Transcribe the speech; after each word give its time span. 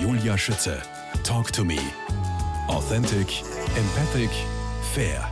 Julia 0.00 0.36
Schütze. 0.36 0.82
Talk 1.24 1.50
to 1.54 1.64
me. 1.64 1.78
Authentic, 2.68 3.42
empathic, 3.76 4.28
fair. 4.92 5.26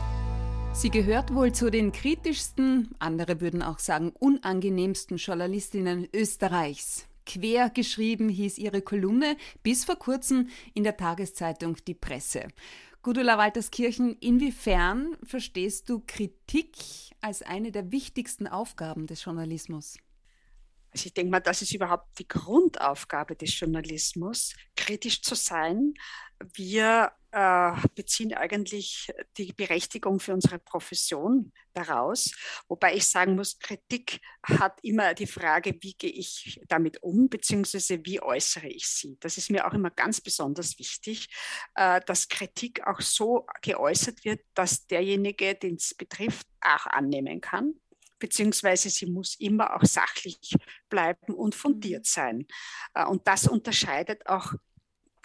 Sie 0.73 0.89
gehört 0.89 1.35
wohl 1.35 1.53
zu 1.53 1.69
den 1.69 1.91
kritischsten, 1.91 2.89
andere 2.97 3.41
würden 3.41 3.61
auch 3.61 3.77
sagen 3.77 4.11
unangenehmsten 4.17 5.17
Journalistinnen 5.17 6.07
Österreichs. 6.11 7.05
Quer 7.27 7.69
geschrieben 7.69 8.27
hieß 8.27 8.57
ihre 8.57 8.81
Kolumne 8.81 9.37
bis 9.61 9.85
vor 9.85 9.97
kurzem 9.97 10.49
in 10.73 10.83
der 10.83 10.97
Tageszeitung 10.97 11.77
Die 11.87 11.93
Presse. 11.93 12.47
Gudula 13.03 13.37
Walterskirchen, 13.37 14.17
inwiefern 14.19 15.15
verstehst 15.21 15.89
du 15.89 16.01
Kritik 16.07 16.75
als 17.21 17.43
eine 17.43 17.71
der 17.71 17.91
wichtigsten 17.91 18.47
Aufgaben 18.47 19.05
des 19.05 19.23
Journalismus? 19.23 19.97
Also 20.95 21.07
ich 21.07 21.13
denke 21.13 21.29
mal, 21.29 21.41
das 21.41 21.61
ist 21.61 21.73
überhaupt 21.73 22.17
die 22.19 22.27
Grundaufgabe 22.27 23.35
des 23.35 23.59
Journalismus, 23.59 24.53
kritisch 24.77 25.21
zu 25.21 25.35
sein. 25.35 25.93
Wir 26.53 27.11
äh, 27.31 27.73
beziehen 27.95 28.33
eigentlich 28.33 29.11
die 29.37 29.51
Berechtigung 29.51 30.21
für 30.21 30.33
unsere 30.33 30.57
Profession 30.57 31.51
daraus. 31.73 32.31
Wobei 32.69 32.95
ich 32.95 33.07
sagen 33.07 33.35
muss, 33.35 33.59
Kritik 33.59 34.21
hat 34.41 34.79
immer 34.83 35.13
die 35.13 35.27
Frage, 35.27 35.75
wie 35.81 35.95
gehe 35.95 36.11
ich 36.11 36.61
damit 36.69 37.03
um, 37.03 37.27
beziehungsweise 37.27 37.99
wie 38.05 38.21
äußere 38.21 38.69
ich 38.69 38.87
sie. 38.87 39.17
Das 39.19 39.37
ist 39.37 39.51
mir 39.51 39.67
auch 39.67 39.73
immer 39.73 39.91
ganz 39.91 40.21
besonders 40.21 40.79
wichtig, 40.79 41.27
äh, 41.75 41.99
dass 42.05 42.29
Kritik 42.29 42.87
auch 42.87 43.01
so 43.01 43.45
geäußert 43.61 44.23
wird, 44.23 44.39
dass 44.53 44.87
derjenige, 44.87 45.55
den 45.55 45.75
es 45.75 45.93
betrifft, 45.93 46.47
auch 46.61 46.85
annehmen 46.85 47.41
kann 47.41 47.73
beziehungsweise 48.19 48.89
sie 48.89 49.05
muss 49.05 49.35
immer 49.39 49.75
auch 49.75 49.83
sachlich 49.83 50.55
bleiben 50.89 51.33
und 51.33 51.55
fundiert 51.55 52.03
mhm. 52.03 52.09
sein. 52.09 52.47
Äh, 52.93 53.05
und 53.05 53.27
das 53.27 53.47
unterscheidet 53.47 54.27
auch 54.27 54.53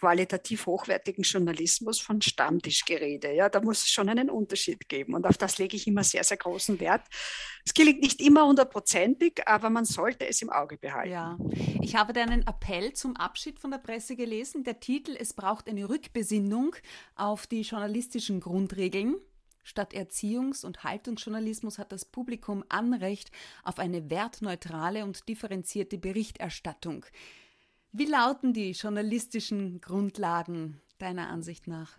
qualitativ 0.01 0.65
hochwertigen 0.65 1.23
Journalismus 1.23 1.99
von 1.99 2.21
Stammtischgerede. 2.21 3.33
Ja, 3.33 3.49
da 3.49 3.61
muss 3.61 3.83
es 3.83 3.89
schon 3.89 4.09
einen 4.09 4.31
Unterschied 4.31 4.89
geben. 4.89 5.13
Und 5.13 5.27
auf 5.27 5.37
das 5.37 5.59
lege 5.59 5.77
ich 5.77 5.85
immer 5.85 6.03
sehr, 6.03 6.23
sehr 6.23 6.37
großen 6.37 6.79
Wert. 6.79 7.03
Es 7.63 7.73
gelingt 7.73 8.01
nicht 8.01 8.19
immer 8.19 8.47
hundertprozentig, 8.47 9.47
aber 9.47 9.69
man 9.69 9.85
sollte 9.85 10.27
es 10.27 10.41
im 10.41 10.49
Auge 10.49 10.77
behalten. 10.77 11.11
Ja, 11.11 11.37
ich 11.81 11.95
habe 11.95 12.13
deinen 12.13 12.41
Appell 12.47 12.93
zum 12.93 13.15
Abschied 13.15 13.59
von 13.59 13.69
der 13.69 13.77
Presse 13.77 14.15
gelesen. 14.15 14.63
Der 14.63 14.79
Titel 14.79 15.15
Es 15.17 15.33
braucht 15.33 15.69
eine 15.69 15.87
Rückbesinnung 15.87 16.75
auf 17.15 17.45
die 17.45 17.61
journalistischen 17.61 18.39
Grundregeln. 18.39 19.17
Statt 19.63 19.93
Erziehungs- 19.93 20.65
und 20.65 20.83
Haltungsjournalismus 20.83 21.77
hat 21.77 21.91
das 21.91 22.05
Publikum 22.05 22.63
Anrecht 22.69 23.31
auf 23.63 23.79
eine 23.79 24.09
wertneutrale 24.09 25.03
und 25.03 25.27
differenzierte 25.27 25.97
Berichterstattung. 25.97 27.05
Wie 27.91 28.05
lauten 28.05 28.53
die 28.53 28.71
journalistischen 28.71 29.81
Grundlagen 29.81 30.81
deiner 30.97 31.29
Ansicht 31.29 31.67
nach? 31.67 31.97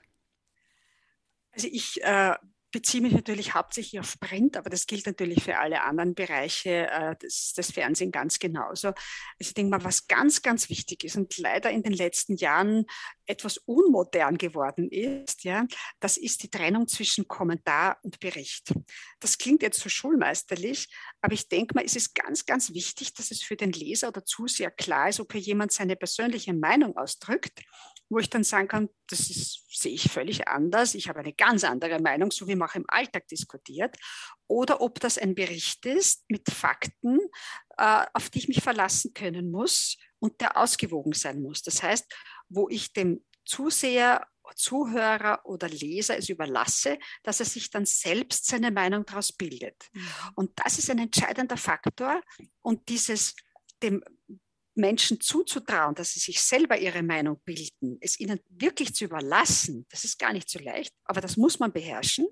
Also 1.52 1.68
ich 1.70 2.02
äh, 2.02 2.34
beziehe 2.72 3.02
mich 3.02 3.12
natürlich 3.12 3.54
hauptsächlich 3.54 4.00
auf 4.00 4.18
Print, 4.18 4.56
aber 4.56 4.70
das 4.70 4.86
gilt 4.86 5.06
natürlich 5.06 5.44
für 5.44 5.58
alle 5.58 5.82
anderen 5.82 6.14
Bereiche 6.14 6.90
äh, 6.90 7.16
des, 7.16 7.52
des 7.52 7.70
Fernsehen 7.70 8.10
ganz 8.10 8.38
genauso. 8.38 8.88
Also 8.88 8.94
ich 9.38 9.54
denke 9.54 9.70
mal, 9.70 9.84
was 9.84 10.08
ganz, 10.08 10.42
ganz 10.42 10.68
wichtig 10.68 11.04
ist 11.04 11.16
und 11.16 11.36
leider 11.38 11.70
in 11.70 11.82
den 11.82 11.92
letzten 11.92 12.36
Jahren 12.36 12.86
etwas 13.26 13.58
unmodern 13.58 14.38
geworden 14.38 14.90
ist, 14.90 15.44
ja, 15.44 15.66
das 16.00 16.16
ist 16.16 16.42
die 16.42 16.50
Trennung 16.50 16.88
zwischen 16.88 17.28
Kommentar 17.28 17.98
und 18.02 18.18
Bericht. 18.18 18.74
Das 19.20 19.38
klingt 19.38 19.62
jetzt 19.62 19.80
so 19.80 19.88
schulmeisterlich, 19.88 20.88
aber 21.20 21.34
ich 21.34 21.48
denke 21.48 21.74
mal, 21.74 21.84
es 21.84 21.94
ist 21.94 22.14
ganz, 22.14 22.46
ganz 22.46 22.72
wichtig, 22.74 23.14
dass 23.14 23.30
es 23.30 23.42
für 23.42 23.56
den 23.56 23.72
Leser 23.72 24.08
oder 24.08 24.24
Zuseher 24.24 24.70
klar 24.70 25.08
ist, 25.08 25.20
ob 25.20 25.32
hier 25.32 25.40
jemand 25.40 25.72
seine 25.72 25.94
persönliche 25.94 26.54
Meinung 26.54 26.96
ausdrückt, 26.96 27.60
wo 28.08 28.18
ich 28.18 28.30
dann 28.30 28.44
sagen 28.44 28.68
kann, 28.68 28.88
das 29.08 29.30
ist, 29.30 29.64
sehe 29.68 29.92
ich 29.92 30.10
völlig 30.10 30.48
anders, 30.48 30.94
ich 30.94 31.08
habe 31.08 31.20
eine 31.20 31.32
ganz 31.32 31.64
andere 31.64 31.98
Meinung, 32.00 32.30
so 32.30 32.46
wie 32.46 32.56
man 32.56 32.68
auch 32.68 32.74
im 32.74 32.84
Alltag 32.88 33.26
diskutiert, 33.28 33.96
oder 34.46 34.80
ob 34.80 35.00
das 35.00 35.18
ein 35.18 35.34
Bericht 35.34 35.86
ist 35.86 36.24
mit 36.28 36.50
Fakten, 36.50 37.18
äh, 37.78 38.04
auf 38.12 38.30
die 38.30 38.40
ich 38.40 38.48
mich 38.48 38.62
verlassen 38.62 39.14
können 39.14 39.50
muss 39.50 39.96
und 40.18 40.40
der 40.40 40.56
ausgewogen 40.56 41.14
sein 41.14 41.40
muss. 41.40 41.62
Das 41.62 41.82
heißt, 41.82 42.12
wo 42.48 42.68
ich 42.68 42.92
dem 42.92 43.24
Zuseher, 43.44 44.26
Zuhörer 44.54 45.40
oder 45.44 45.68
Leser 45.68 46.18
es 46.18 46.28
überlasse, 46.28 46.98
dass 47.22 47.40
er 47.40 47.46
sich 47.46 47.70
dann 47.70 47.86
selbst 47.86 48.46
seine 48.46 48.70
Meinung 48.70 49.06
daraus 49.06 49.32
bildet. 49.32 49.88
Mhm. 49.92 50.08
Und 50.34 50.50
das 50.56 50.78
ist 50.78 50.90
ein 50.90 50.98
entscheidender 50.98 51.56
Faktor. 51.56 52.20
Und 52.60 52.88
dieses 52.88 53.34
dem 53.82 54.02
Menschen 54.74 55.20
zuzutrauen, 55.20 55.94
dass 55.94 56.12
sie 56.12 56.20
sich 56.20 56.40
selber 56.40 56.78
ihre 56.78 57.02
Meinung 57.02 57.40
bilden, 57.44 57.98
es 58.00 58.18
ihnen 58.18 58.40
wirklich 58.48 58.94
zu 58.94 59.04
überlassen, 59.04 59.86
das 59.90 60.04
ist 60.04 60.18
gar 60.18 60.32
nicht 60.32 60.48
so 60.48 60.58
leicht, 60.58 60.94
aber 61.04 61.20
das 61.20 61.36
muss 61.36 61.58
man 61.58 61.72
beherrschen. 61.72 62.26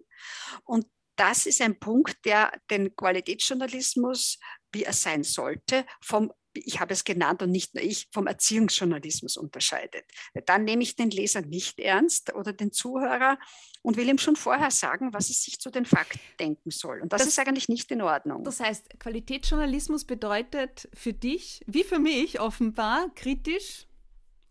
Und 0.64 0.86
das 1.16 1.44
ist 1.44 1.60
ein 1.60 1.78
Punkt, 1.78 2.24
der 2.24 2.50
den 2.70 2.96
Qualitätsjournalismus, 2.96 4.38
wie 4.72 4.84
er 4.84 4.94
sein 4.94 5.22
sollte, 5.22 5.84
vom 6.00 6.32
ich 6.54 6.80
habe 6.80 6.92
es 6.92 7.04
genannt 7.04 7.42
und 7.42 7.50
nicht 7.50 7.74
nur 7.74 7.84
ich, 7.84 8.08
vom 8.12 8.26
Erziehungsjournalismus 8.26 9.36
unterscheidet. 9.36 10.04
Dann 10.46 10.64
nehme 10.64 10.82
ich 10.82 10.96
den 10.96 11.10
Leser 11.10 11.42
nicht 11.42 11.78
ernst 11.78 12.34
oder 12.34 12.52
den 12.52 12.72
Zuhörer 12.72 13.38
und 13.82 13.96
will 13.96 14.08
ihm 14.08 14.18
schon 14.18 14.36
vorher 14.36 14.70
sagen, 14.70 15.12
was 15.12 15.30
es 15.30 15.42
sich 15.42 15.60
zu 15.60 15.70
den 15.70 15.84
Fakten 15.84 16.20
denken 16.38 16.70
soll. 16.70 17.00
Und 17.00 17.12
das, 17.12 17.22
das 17.22 17.28
ist 17.28 17.38
eigentlich 17.38 17.68
nicht 17.68 17.90
in 17.90 18.02
Ordnung. 18.02 18.44
Das 18.44 18.60
heißt, 18.60 18.98
Qualitätsjournalismus 18.98 20.04
bedeutet 20.04 20.88
für 20.92 21.12
dich, 21.12 21.62
wie 21.66 21.84
für 21.84 21.98
mich 21.98 22.40
offenbar, 22.40 23.10
kritisch, 23.14 23.86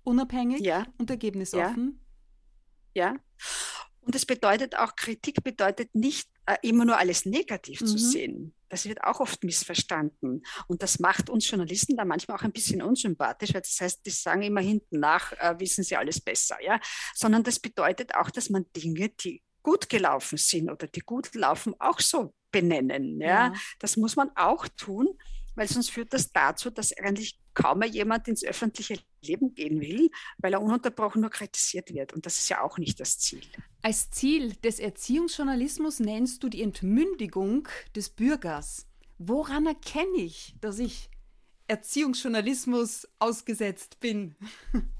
unabhängig 0.04 0.62
ja. 0.62 0.86
und 0.98 1.10
ergebnisoffen. 1.10 2.00
Ja. 2.94 3.14
ja. 3.14 3.20
Und 4.02 4.16
es 4.16 4.26
bedeutet 4.26 4.76
auch, 4.76 4.96
Kritik 4.96 5.44
bedeutet 5.44 5.94
nicht 5.94 6.30
äh, 6.46 6.56
immer 6.64 6.86
nur 6.86 6.98
alles 6.98 7.26
negativ 7.26 7.82
mhm. 7.82 7.86
zu 7.86 7.98
sehen. 7.98 8.54
Das 8.70 8.86
wird 8.86 9.04
auch 9.04 9.20
oft 9.20 9.44
missverstanden. 9.44 10.44
Und 10.68 10.84
das 10.84 11.00
macht 11.00 11.30
uns 11.30 11.50
Journalisten 11.50 11.98
da 11.98 12.06
manchmal 12.06 12.38
auch 12.38 12.44
ein 12.44 12.52
bisschen 12.52 12.82
unsympathisch, 12.82 13.54
weil 13.54 13.62
das 13.62 13.80
heißt, 13.80 14.06
die 14.06 14.12
sagen 14.12 14.44
immer 14.44 14.62
hinten 14.62 15.00
nach, 15.00 15.32
äh, 15.34 15.60
wissen 15.60 15.84
sie 15.84 15.98
alles 15.98 16.22
besser. 16.22 16.58
Ja? 16.62 16.80
Sondern 17.16 17.44
das 17.44 17.60
bedeutet 17.60 18.16
auch, 18.16 18.30
dass 18.30 18.50
man 18.50 18.66
Dinge, 18.76 19.10
die 19.10 19.44
gut 19.62 19.90
gelaufen 19.90 20.38
sind 20.38 20.70
oder 20.70 20.88
die 20.88 21.02
gut 21.02 21.34
laufen, 21.36 21.76
auch 21.80 22.00
so 22.00 22.34
benennen. 22.52 23.20
Ja? 23.20 23.28
ja. 23.28 23.54
Das 23.80 23.98
muss 23.98 24.16
man 24.16 24.32
auch 24.36 24.68
tun, 24.68 25.10
weil 25.60 25.68
sonst 25.68 25.92
führt 25.92 26.14
das 26.14 26.32
dazu, 26.32 26.70
dass 26.70 26.98
eigentlich 26.98 27.38
kaum 27.54 27.80
mehr 27.80 27.90
jemand 27.90 28.30
ins 28.30 28.46
öffentliche 28.46 28.98
Leben 29.22 29.54
gehen 29.56 29.82
will, 29.82 30.10
weil 30.38 30.54
er 30.54 30.62
ununterbrochen 30.62 31.20
nur 31.20 31.30
kritisiert 31.30 31.94
wird. 31.94 32.14
Und 32.14 32.26
das 32.26 32.38
ist 32.38 32.48
ja 32.48 32.62
auch 32.62 32.78
nicht 32.78 32.98
das 33.02 33.20
Ziel. 33.20 33.42
Als 33.82 34.10
Ziel 34.10 34.54
des 34.54 34.80
Erziehungsjournalismus 34.80 36.00
nennst 36.00 36.44
du 36.44 36.48
die 36.48 36.64
Entmündigung 36.64 37.68
des 37.94 38.10
Bürgers. 38.10 38.88
Woran 39.18 39.66
erkenne 39.66 40.20
ich, 40.20 40.56
dass 40.62 40.80
ich 40.80 41.10
Erziehungsjournalismus 41.68 43.10
ausgesetzt 43.20 44.00
bin? 44.00 44.38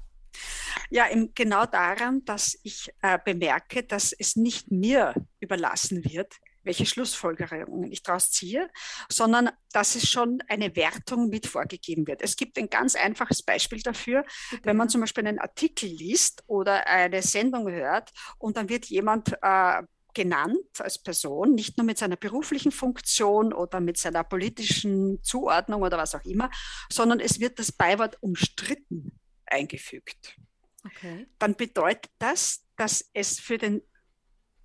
Ja, 0.90 1.06
genau 1.34 1.66
daran, 1.66 2.24
dass 2.24 2.58
ich 2.62 2.88
äh, 3.02 3.18
bemerke, 3.24 3.82
dass 3.82 4.12
es 4.12 4.36
nicht 4.36 4.70
mir 4.70 5.14
überlassen 5.40 6.04
wird, 6.04 6.36
welche 6.62 6.86
Schlussfolgerungen 6.86 7.90
ich 7.90 8.02
daraus 8.02 8.30
ziehe, 8.30 8.70
sondern 9.10 9.50
dass 9.72 9.94
es 9.94 10.08
schon 10.08 10.42
eine 10.48 10.76
Wertung 10.76 11.28
mit 11.28 11.46
vorgegeben 11.46 12.06
wird. 12.06 12.22
Es 12.22 12.36
gibt 12.36 12.58
ein 12.58 12.68
ganz 12.68 12.94
einfaches 12.94 13.42
Beispiel 13.42 13.80
dafür, 13.80 14.24
wenn 14.62 14.76
man 14.76 14.88
zum 14.88 15.00
Beispiel 15.00 15.26
einen 15.26 15.38
Artikel 15.38 15.88
liest 15.88 16.42
oder 16.46 16.86
eine 16.86 17.22
Sendung 17.22 17.70
hört 17.70 18.10
und 18.38 18.56
dann 18.56 18.68
wird 18.68 18.86
jemand 18.86 19.36
äh, 19.42 19.82
genannt 20.14 20.80
als 20.80 20.98
Person, 20.98 21.54
nicht 21.54 21.78
nur 21.78 21.84
mit 21.84 21.98
seiner 21.98 22.16
beruflichen 22.16 22.72
Funktion 22.72 23.52
oder 23.52 23.80
mit 23.80 23.96
seiner 23.96 24.24
politischen 24.24 25.22
Zuordnung 25.22 25.82
oder 25.82 25.98
was 25.98 26.14
auch 26.14 26.24
immer, 26.24 26.50
sondern 26.90 27.20
es 27.20 27.40
wird 27.40 27.58
das 27.58 27.72
Beiwort 27.72 28.18
umstritten 28.20 29.18
eingefügt. 29.46 30.36
Okay. 30.84 31.26
Dann 31.38 31.54
bedeutet 31.54 32.10
das, 32.18 32.64
dass 32.76 33.10
es 33.12 33.38
für 33.38 33.58
den 33.58 33.82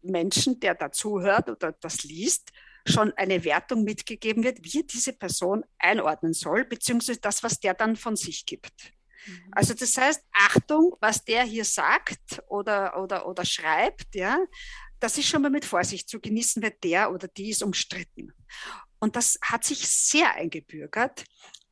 Menschen, 0.05 0.59
der 0.59 0.75
dazuhört 0.75 1.49
oder 1.49 1.71
das 1.73 2.03
liest, 2.03 2.51
schon 2.87 3.11
eine 3.13 3.43
Wertung 3.43 3.83
mitgegeben 3.83 4.43
wird, 4.43 4.59
wie 4.63 4.83
diese 4.83 5.13
Person 5.13 5.63
einordnen 5.79 6.33
soll, 6.33 6.65
beziehungsweise 6.65 7.19
das, 7.19 7.43
was 7.43 7.59
der 7.59 7.73
dann 7.73 7.95
von 7.95 8.15
sich 8.15 8.45
gibt. 8.45 8.93
Mhm. 9.25 9.51
Also 9.51 9.73
das 9.73 9.97
heißt, 9.97 10.23
Achtung, 10.31 10.95
was 10.99 11.23
der 11.23 11.43
hier 11.43 11.65
sagt 11.65 12.43
oder, 12.47 13.01
oder, 13.01 13.27
oder 13.27 13.43
schreibt, 13.43 14.13
ja, 14.13 14.37
das 14.99 15.17
ist 15.17 15.27
schon 15.27 15.41
mal 15.41 15.51
mit 15.51 15.65
Vorsicht 15.65 16.07
zu 16.09 16.19
genießen, 16.19 16.61
weil 16.61 16.75
der 16.83 17.11
oder 17.11 17.27
die 17.27 17.49
ist 17.49 17.63
umstritten. 17.63 18.33
Und 18.99 19.15
das 19.15 19.37
hat 19.41 19.63
sich 19.63 19.87
sehr 19.87 20.33
eingebürgert. 20.35 21.25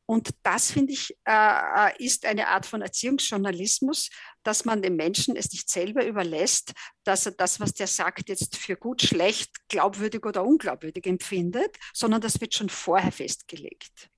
Und 0.06 0.30
das, 0.42 0.70
finde 0.70 0.92
ich, 0.92 1.16
äh, 1.24 1.32
äh, 1.32 2.04
ist 2.04 2.26
eine 2.26 2.48
Art 2.48 2.66
von 2.66 2.82
Erziehungsjournalismus, 2.82 4.10
dass 4.42 4.66
man 4.66 4.82
dem 4.82 4.96
Menschen 4.96 5.34
es 5.34 5.50
nicht 5.50 5.70
selber 5.70 6.04
überlässt, 6.04 6.72
dass 7.04 7.24
er 7.24 7.32
das, 7.32 7.58
was 7.58 7.72
der 7.72 7.86
sagt, 7.86 8.28
jetzt 8.28 8.56
für 8.56 8.76
gut, 8.76 9.00
schlecht, 9.00 9.50
glaubwürdig 9.68 10.26
oder 10.26 10.44
unglaubwürdig 10.44 11.06
empfindet, 11.06 11.78
sondern 11.94 12.20
das 12.20 12.40
wird 12.40 12.54
schon 12.54 12.68
vorher 12.68 13.12
festgelegt. 13.12 14.10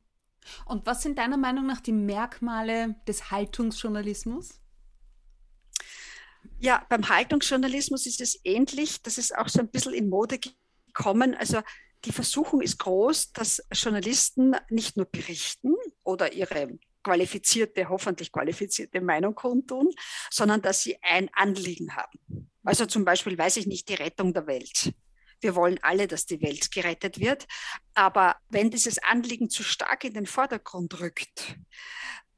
Und 0.64 0.86
was 0.86 1.02
sind 1.02 1.18
deiner 1.18 1.36
Meinung 1.36 1.66
nach 1.66 1.80
die 1.80 1.92
Merkmale 1.92 2.96
des 3.06 3.30
Haltungsjournalismus? 3.30 4.60
Ja, 6.58 6.84
beim 6.88 7.08
Haltungsjournalismus 7.08 8.06
ist 8.06 8.20
es 8.20 8.40
ähnlich. 8.44 9.02
Das 9.02 9.18
ist 9.18 9.36
auch 9.36 9.48
so 9.48 9.60
ein 9.60 9.68
bisschen 9.68 9.94
in 9.94 10.08
Mode 10.08 10.38
gekommen. 10.38 11.34
Also 11.34 11.60
die 12.06 12.12
Versuchung 12.12 12.62
ist 12.62 12.78
groß, 12.78 13.32
dass 13.32 13.62
Journalisten 13.72 14.56
nicht 14.70 14.96
nur 14.96 15.06
berichten 15.06 15.74
oder 16.04 16.32
ihre 16.32 16.78
qualifizierte, 17.02 17.88
hoffentlich 17.88 18.32
qualifizierte 18.32 19.00
Meinung 19.00 19.34
kundtun, 19.34 19.90
sondern 20.30 20.62
dass 20.62 20.82
sie 20.82 20.96
ein 21.02 21.28
Anliegen 21.34 21.94
haben. 21.94 22.50
Also 22.64 22.86
zum 22.86 23.04
Beispiel, 23.04 23.36
weiß 23.36 23.58
ich 23.58 23.66
nicht, 23.66 23.88
die 23.88 23.94
Rettung 23.94 24.32
der 24.32 24.46
Welt. 24.46 24.92
Wir 25.40 25.54
wollen 25.54 25.78
alle, 25.82 26.06
dass 26.06 26.26
die 26.26 26.40
Welt 26.40 26.70
gerettet 26.70 27.20
wird. 27.20 27.46
Aber 27.94 28.36
wenn 28.48 28.70
dieses 28.70 28.98
Anliegen 28.98 29.50
zu 29.50 29.62
stark 29.62 30.04
in 30.04 30.14
den 30.14 30.26
Vordergrund 30.26 30.98
rückt, 31.00 31.56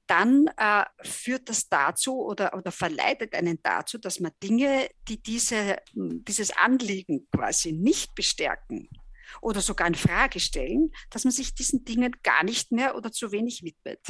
dann 0.07 0.49
äh, 0.57 0.85
führt 1.03 1.49
das 1.49 1.69
dazu 1.69 2.21
oder, 2.25 2.55
oder 2.55 2.73
verleitet 2.73 3.35
einen 3.35 3.63
dazu, 3.63 3.99
dass 3.99 4.21
man 4.21 4.33
Dinge, 4.43 4.89
die 5.07 5.23
diese, 5.23 5.77
dieses 5.95 6.51
Anliegen 6.51 7.29
quasi 7.31 7.73
nicht 7.73 8.15
bestärken 8.15 8.89
oder 9.41 9.61
sogar 9.61 9.87
in 9.87 9.95
Frage 9.95 10.41
stellen, 10.41 10.93
dass 11.11 11.25
man 11.25 11.33
sich 11.33 11.55
diesen 11.55 11.85
Dingen 11.85 12.17
gar 12.23 12.45
nicht 12.45 12.73
mehr 12.73 12.97
oder 12.97 13.13
zu 13.13 13.33
wenig 13.33 13.63
widmet. 13.63 14.01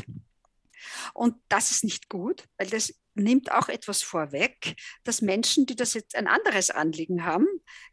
Und 1.14 1.36
das 1.48 1.70
ist 1.70 1.84
nicht 1.84 2.08
gut, 2.08 2.44
weil 2.56 2.68
das 2.68 2.94
nimmt 3.14 3.50
auch 3.50 3.68
etwas 3.68 4.02
vorweg, 4.02 4.76
dass 5.04 5.22
Menschen, 5.22 5.66
die 5.66 5.76
das 5.76 5.94
jetzt 5.94 6.14
ein 6.14 6.28
anderes 6.28 6.70
Anliegen 6.70 7.24
haben, 7.24 7.46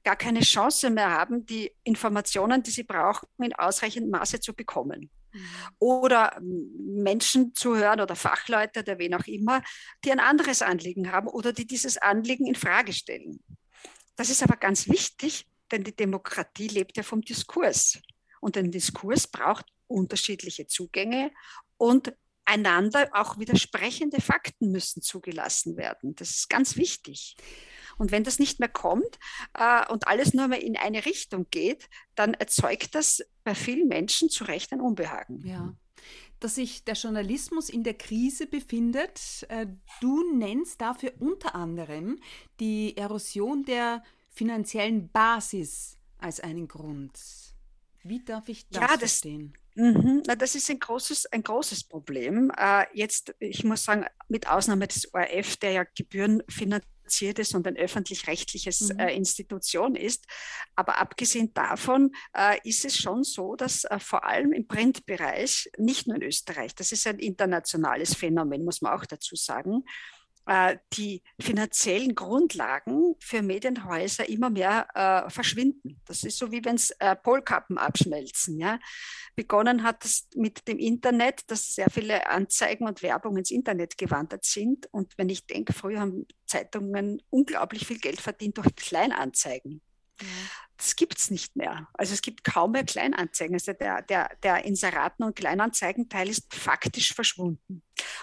gar 0.04 0.16
keine 0.16 0.42
Chance 0.42 0.90
mehr 0.90 1.12
haben, 1.12 1.46
die 1.46 1.72
Informationen, 1.84 2.64
die 2.64 2.72
sie 2.72 2.84
brauchen, 2.84 3.28
in 3.40 3.54
ausreichendem 3.54 4.12
Maße 4.12 4.40
zu 4.40 4.54
bekommen. 4.54 5.10
Mhm. 5.34 5.48
Oder 5.80 6.40
Menschen 6.42 7.54
zu 7.56 7.76
hören 7.76 8.02
oder 8.02 8.16
Fachleute 8.16 8.82
oder 8.82 9.00
wen 9.00 9.16
auch 9.16 9.26
immer, 9.26 9.64
die 10.04 10.12
ein 10.12 10.20
anderes 10.20 10.62
Anliegen 10.62 11.12
haben 11.12 11.28
oder 11.28 11.54
die 11.54 11.68
dieses 11.68 11.98
Anliegen 11.98 12.46
in 12.46 12.56
Frage 12.56 12.94
stellen. 12.94 13.44
Das 14.16 14.30
ist 14.30 14.44
aber 14.44 14.56
ganz 14.56 14.88
wichtig, 14.88 15.48
denn 15.72 15.84
die 15.84 15.96
Demokratie 15.96 16.68
lebt 16.68 16.98
ja 16.98 17.04
vom 17.04 17.22
Diskurs. 17.22 18.00
Und 18.42 18.58
ein 18.58 18.72
Diskurs 18.72 19.28
braucht 19.28 19.66
unterschiedliche 19.88 20.68
Zugänge 20.68 21.32
und 21.78 22.14
einander 22.46 23.10
auch 23.14 23.40
widersprechende 23.40 24.22
Fakten 24.22 24.72
müssen 24.72 25.02
zugelassen 25.02 25.78
werden. 25.78 26.16
Das 26.16 26.32
ist 26.32 26.50
ganz 26.50 26.78
wichtig. 26.78 27.36
Und 27.98 28.12
wenn 28.12 28.24
das 28.24 28.40
nicht 28.40 28.60
mehr 28.60 28.70
kommt 28.70 29.20
äh, 29.54 29.92
und 29.92 30.08
alles 30.08 30.34
nur 30.34 30.48
mehr 30.48 30.62
in 30.62 30.78
eine 30.78 31.06
Richtung 31.06 31.48
geht, 31.50 31.90
dann 32.14 32.34
erzeugt 32.34 32.94
das 32.94 33.24
bei 33.44 33.56
vielen 33.56 33.88
Menschen 33.88 34.30
zu 34.30 34.44
Recht 34.44 34.72
ein 34.74 34.82
Unbehagen. 34.82 35.46
Ja. 35.46 35.76
Dass 36.40 36.56
sich 36.56 36.84
der 36.84 36.96
Journalismus 36.96 37.70
in 37.70 37.84
der 37.84 37.94
Krise 37.96 38.48
befindet. 38.48 39.46
Äh, 39.50 39.68
du 40.02 40.36
nennst 40.36 40.82
dafür 40.82 41.14
unter 41.20 41.56
anderem 41.56 42.20
die 42.60 42.98
Erosion 42.98 43.64
der 43.64 44.04
finanziellen 44.36 45.10
Basis 45.10 45.98
als 46.18 46.40
einen 46.40 46.68
Grund. 46.68 47.18
Wie 48.04 48.24
darf 48.24 48.50
ich 48.50 48.68
das, 48.70 48.82
ja, 48.82 48.88
das 48.90 49.00
verstehen? 49.00 49.58
Mhm. 49.76 50.24
Na, 50.28 50.36
das 50.36 50.56
ist 50.56 50.70
ein 50.70 50.80
großes, 50.80 51.26
ein 51.28 51.44
großes 51.44 51.86
Problem. 51.86 52.52
Äh, 52.58 52.86
jetzt, 52.94 53.36
ich 53.40 53.64
muss 53.64 53.84
sagen, 53.84 54.06
mit 54.30 54.48
Ausnahme 54.48 54.88
des 54.88 55.14
ORF, 55.14 55.58
der 55.58 55.72
ja 55.72 55.84
gebührenfinanziert 55.84 57.40
ist 57.40 57.56
und 57.56 57.68
ein 57.68 57.76
öffentlich-rechtliches 57.76 58.94
mhm. 58.94 59.00
äh, 59.00 59.16
Institution 59.16 59.96
ist. 59.96 60.26
Aber 60.76 61.00
abgesehen 61.00 61.54
davon 61.54 62.12
äh, 62.34 62.58
ist 62.64 62.86
es 62.86 62.96
schon 62.96 63.24
so, 63.24 63.56
dass 63.56 63.84
äh, 63.86 64.00
vor 64.00 64.24
allem 64.24 64.54
im 64.54 64.68
Printbereich, 64.68 65.72
nicht 65.78 66.08
nur 66.08 66.16
in 66.16 66.24
Österreich, 66.24 66.74
das 66.76 66.92
ist 66.92 67.08
ein 67.08 67.20
internationales 67.20 68.14
Phänomen, 68.16 68.64
muss 68.64 68.82
man 68.82 68.94
auch 68.94 69.06
dazu 69.06 69.36
sagen, 69.36 69.84
die 70.94 71.24
finanziellen 71.40 72.14
Grundlagen 72.14 73.16
für 73.20 73.42
Medienhäuser 73.42 74.30
immer 74.30 74.50
mehr 74.50 74.88
äh, 74.94 75.30
verschwinden. 75.30 76.02
Das 76.06 76.24
ist 76.24 76.38
so 76.38 76.52
wie 76.52 76.64
wenn 76.64 76.76
es 76.76 76.92
äh, 77.00 77.16
Polkappen 77.16 77.78
abschmelzen. 77.78 78.60
Ja? 78.60 78.80
Begonnen 79.36 79.84
hat 79.84 80.06
es 80.06 80.28
mit 80.36 80.68
dem 80.68 80.78
Internet, 80.78 81.42
dass 81.48 81.74
sehr 81.74 81.90
viele 81.90 82.28
Anzeigen 82.30 82.88
und 82.88 83.02
Werbung 83.02 83.38
ins 83.38 83.52
Internet 83.52 83.98
gewandert 83.98 84.46
sind. 84.46 84.88
Und 84.92 85.18
wenn 85.18 85.30
ich 85.30 85.48
denke, 85.48 85.74
früher 85.74 86.00
haben 86.00 86.28
Zeitungen 86.46 87.22
unglaublich 87.30 87.88
viel 87.88 88.00
Geld 88.00 88.22
verdient 88.22 88.58
durch 88.58 88.76
Kleinanzeigen. 88.76 89.82
Ja. 90.22 90.28
Das 90.78 90.96
gibt 90.96 91.18
es 91.18 91.32
nicht 91.32 91.56
mehr. 91.56 91.88
Also 91.94 92.14
es 92.14 92.22
gibt 92.22 92.44
kaum 92.44 92.72
mehr 92.72 92.84
Kleinanzeigen. 92.84 93.56
Also 93.56 93.74
der, 93.74 94.02
der, 94.02 94.30
der 94.44 94.66
Inseraten- 94.66 95.24
und 95.24 95.36
Kleinanzeigenteil 95.36 96.30
ist 96.30 96.54
faktisch 96.54 97.14
verschwunden. 97.14 97.82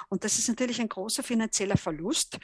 Und 0.08 0.24
das 0.24 0.38
ist 0.38 0.48
natürlich 0.48 0.80
ein 0.80 0.88
großer 0.88 1.22
finanzieller 1.22 1.78
Verlust. 1.78 2.38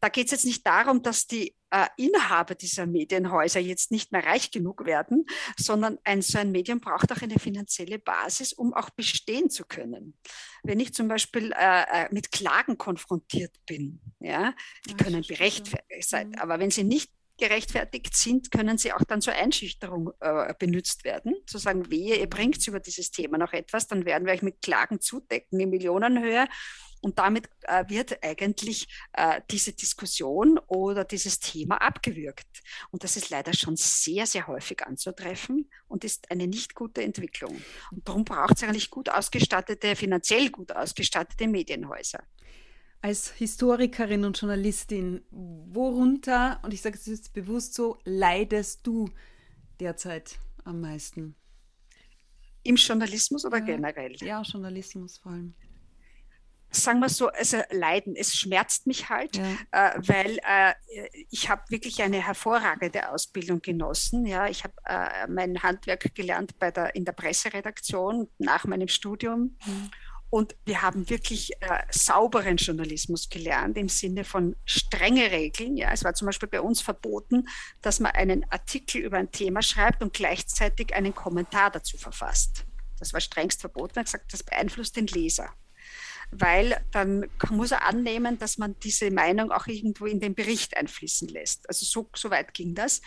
Da 0.00 0.08
geht 0.08 0.26
es 0.26 0.32
jetzt 0.32 0.46
nicht 0.46 0.66
darum, 0.66 1.02
dass 1.02 1.28
die 1.28 1.54
äh, 1.70 1.86
Inhaber 1.96 2.56
dieser 2.56 2.86
Medienhäuser 2.86 3.60
jetzt 3.60 3.92
nicht 3.92 4.10
mehr 4.10 4.24
reich 4.24 4.50
genug 4.50 4.84
werden, 4.84 5.26
sondern 5.56 5.98
ein, 6.02 6.22
so 6.22 6.38
ein 6.38 6.50
Medium 6.50 6.80
braucht 6.80 7.12
auch 7.12 7.22
eine 7.22 7.38
finanzielle 7.38 8.00
Basis, 8.00 8.52
um 8.52 8.74
auch 8.74 8.90
bestehen 8.90 9.48
zu 9.48 9.64
können. 9.64 10.18
Wenn 10.64 10.80
ich 10.80 10.92
zum 10.92 11.06
Beispiel 11.06 11.52
äh, 11.52 11.82
äh 11.82 12.08
mit 12.10 12.32
Klagen 12.32 12.78
konfrontiert 12.78 13.54
bin, 13.64 14.00
ja, 14.18 14.54
die 14.86 14.90
ja, 14.90 14.96
können 14.96 15.24
berechtfertigt 15.26 16.08
sein, 16.08 16.30
mhm. 16.30 16.38
aber 16.38 16.58
wenn 16.58 16.72
sie 16.72 16.82
nicht 16.82 17.12
gerechtfertigt 17.38 18.14
sind, 18.16 18.50
können 18.50 18.78
sie 18.78 18.92
auch 18.92 19.04
dann 19.06 19.20
zur 19.20 19.34
Einschüchterung 19.34 20.12
äh, 20.20 20.54
benutzt 20.58 21.04
werden. 21.04 21.34
Zu 21.46 21.58
sagen, 21.58 21.90
wehe, 21.90 22.16
ihr 22.16 22.28
bringt 22.28 22.66
über 22.66 22.80
dieses 22.80 23.10
Thema 23.10 23.38
noch 23.38 23.52
etwas, 23.52 23.88
dann 23.88 24.04
werden 24.04 24.26
wir 24.26 24.32
euch 24.32 24.42
mit 24.42 24.62
Klagen 24.62 25.00
zudecken 25.00 25.58
in 25.60 25.70
Millionenhöhe. 25.70 26.46
Und 27.04 27.18
damit 27.18 27.50
äh, 27.62 27.84
wird 27.88 28.22
eigentlich 28.22 28.86
äh, 29.14 29.40
diese 29.50 29.72
Diskussion 29.72 30.60
oder 30.68 31.04
dieses 31.04 31.40
Thema 31.40 31.82
abgewürgt. 31.82 32.62
Und 32.92 33.02
das 33.02 33.16
ist 33.16 33.28
leider 33.28 33.52
schon 33.54 33.74
sehr, 33.74 34.24
sehr 34.24 34.46
häufig 34.46 34.86
anzutreffen 34.86 35.68
und 35.88 36.04
ist 36.04 36.30
eine 36.30 36.46
nicht 36.46 36.76
gute 36.76 37.02
Entwicklung. 37.02 37.60
Und 37.90 38.06
darum 38.06 38.24
braucht 38.24 38.56
es 38.56 38.62
eigentlich 38.62 38.88
gut 38.88 39.08
ausgestattete, 39.08 39.96
finanziell 39.96 40.50
gut 40.50 40.70
ausgestattete 40.70 41.48
Medienhäuser 41.48 42.22
als 43.02 43.32
Historikerin 43.32 44.24
und 44.24 44.40
Journalistin, 44.40 45.22
worunter, 45.30 46.60
und 46.62 46.72
ich 46.72 46.80
sage 46.80 46.96
es 46.96 47.06
jetzt 47.06 47.34
bewusst 47.34 47.74
so, 47.74 47.98
leidest 48.04 48.86
du 48.86 49.10
derzeit 49.80 50.38
am 50.64 50.80
meisten? 50.80 51.34
Im 52.62 52.76
Journalismus 52.76 53.44
oder 53.44 53.58
ja, 53.58 53.64
generell? 53.64 54.16
Ja, 54.20 54.42
Journalismus 54.42 55.18
vor 55.18 55.32
allem. 55.32 55.54
Sagen 56.70 57.00
wir 57.00 57.08
so, 57.08 57.28
also 57.28 57.58
Leiden, 57.70 58.14
es 58.16 58.34
schmerzt 58.34 58.86
mich 58.86 59.10
halt, 59.10 59.36
ja. 59.36 59.52
äh, 59.72 59.98
weil 60.06 60.38
äh, 60.48 60.72
ich 61.28 61.50
habe 61.50 61.62
wirklich 61.68 62.00
eine 62.02 62.24
hervorragende 62.24 63.10
Ausbildung 63.10 63.60
genossen. 63.60 64.24
Ja, 64.24 64.46
ich 64.46 64.62
habe 64.64 64.74
äh, 64.84 65.26
mein 65.28 65.62
Handwerk 65.62 66.14
gelernt 66.14 66.58
bei 66.58 66.70
der, 66.70 66.94
in 66.94 67.04
der 67.04 67.12
Presseredaktion 67.12 68.30
nach 68.38 68.64
meinem 68.64 68.88
Studium. 68.88 69.56
Mhm 69.66 69.90
und 70.32 70.56
wir 70.64 70.80
haben 70.80 71.10
wirklich 71.10 71.52
äh, 71.60 71.82
sauberen 71.90 72.56
Journalismus 72.56 73.28
gelernt 73.28 73.76
im 73.76 73.90
Sinne 73.90 74.24
von 74.24 74.56
strenge 74.64 75.30
Regeln. 75.30 75.76
Ja, 75.76 75.92
es 75.92 76.04
war 76.04 76.14
zum 76.14 76.24
Beispiel 76.24 76.48
bei 76.48 76.62
uns 76.62 76.80
verboten, 76.80 77.46
dass 77.82 78.00
man 78.00 78.12
einen 78.12 78.50
Artikel 78.50 79.02
über 79.02 79.18
ein 79.18 79.30
Thema 79.30 79.60
schreibt 79.60 80.02
und 80.02 80.14
gleichzeitig 80.14 80.94
einen 80.94 81.14
Kommentar 81.14 81.70
dazu 81.70 81.98
verfasst. 81.98 82.64
Das 82.98 83.12
war 83.12 83.20
strengst 83.20 83.60
verboten. 83.60 83.96
Er 83.96 84.00
hat 84.00 84.06
gesagt, 84.06 84.32
das 84.32 84.42
beeinflusst 84.42 84.96
den 84.96 85.06
Leser. 85.06 85.52
Weil 86.30 86.82
dann 86.92 87.28
muss 87.50 87.72
er 87.72 87.86
annehmen, 87.86 88.38
dass 88.38 88.56
man 88.56 88.74
diese 88.82 89.10
Meinung 89.10 89.52
auch 89.52 89.66
irgendwo 89.66 90.06
in 90.06 90.18
den 90.18 90.34
Bericht 90.34 90.74
einfließen 90.78 91.28
lässt. 91.28 91.68
Also 91.68 91.84
so, 91.84 92.08
so 92.16 92.30
weit 92.30 92.54
ging 92.54 92.74
das. 92.74 93.02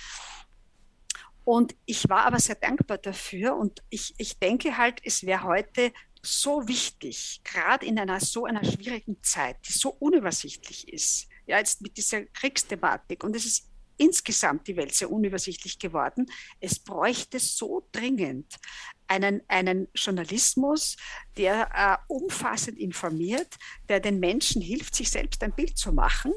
Und 1.44 1.76
ich 1.88 2.08
war 2.08 2.26
aber 2.26 2.40
sehr 2.40 2.56
dankbar 2.56 3.00
dafür 3.00 3.56
und 3.56 3.82
ich, 3.90 4.14
ich 4.18 4.38
denke 4.38 4.78
halt, 4.78 5.00
es 5.04 5.26
wäre 5.26 5.44
heute 5.44 5.92
so 6.26 6.68
wichtig, 6.68 7.42
gerade 7.44 7.86
in 7.86 8.00
einer 8.00 8.20
so 8.20 8.46
einer 8.46 8.64
schwierigen 8.64 9.22
Zeit, 9.22 9.58
die 9.68 9.74
so 9.74 9.90
unübersichtlich 9.90 10.92
ist, 10.92 11.28
ja, 11.46 11.58
jetzt 11.58 11.82
mit 11.82 11.98
dieser 11.98 12.26
Kriegsthematik 12.26 13.24
und 13.24 13.36
es 13.36 13.46
ist 13.46 13.70
insgesamt 13.98 14.68
die 14.68 14.76
Welt 14.76 14.94
sehr 14.94 15.12
unübersichtlich 15.12 15.80
geworden. 15.80 16.26
Es 16.60 16.80
bräuchte 16.80 17.40
so 17.40 17.88
dringend 17.92 18.58
einen, 19.08 19.42
einen 19.48 19.88
Journalismus, 19.94 20.98
der 21.38 21.70
äh, 21.74 21.98
umfassend 22.14 22.78
informiert, 22.78 23.56
der 23.88 24.00
den 24.00 24.20
Menschen 24.20 24.62
hilft, 24.62 24.96
sich 24.96 25.10
selbst 25.10 25.44
ein 25.44 25.54
Bild 25.54 25.78
zu 25.78 25.94
machen, 25.94 26.34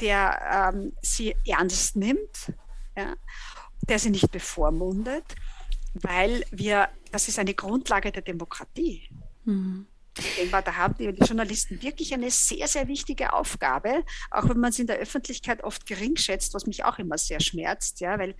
der 0.00 0.72
ähm, 0.74 0.92
sie 1.02 1.36
ernst 1.46 1.96
nimmt, 1.96 2.52
ja, 2.96 3.14
der 3.88 3.98
sie 3.98 4.10
nicht 4.10 4.30
bevormundet 4.30 5.36
weil 5.94 6.44
wir, 6.50 6.88
das 7.12 7.28
ist 7.28 7.38
eine 7.38 7.54
Grundlage 7.54 8.12
der 8.12 8.22
Demokratie. 8.22 9.08
Mhm. 9.44 9.86
Denke 10.36 10.62
da 10.64 10.74
haben 10.74 10.94
die 10.98 11.04
Journalisten 11.04 11.80
wirklich 11.82 12.12
eine 12.12 12.30
sehr, 12.30 12.66
sehr 12.66 12.88
wichtige 12.88 13.32
Aufgabe, 13.32 14.04
auch 14.30 14.48
wenn 14.48 14.58
man 14.58 14.70
es 14.70 14.78
in 14.78 14.86
der 14.86 14.96
Öffentlichkeit 14.96 15.62
oft 15.62 15.86
gering 15.86 16.16
schätzt, 16.16 16.54
was 16.54 16.66
mich 16.66 16.84
auch 16.84 16.98
immer 16.98 17.18
sehr 17.18 17.40
schmerzt, 17.40 18.00
ja, 18.00 18.18
weil, 18.18 18.34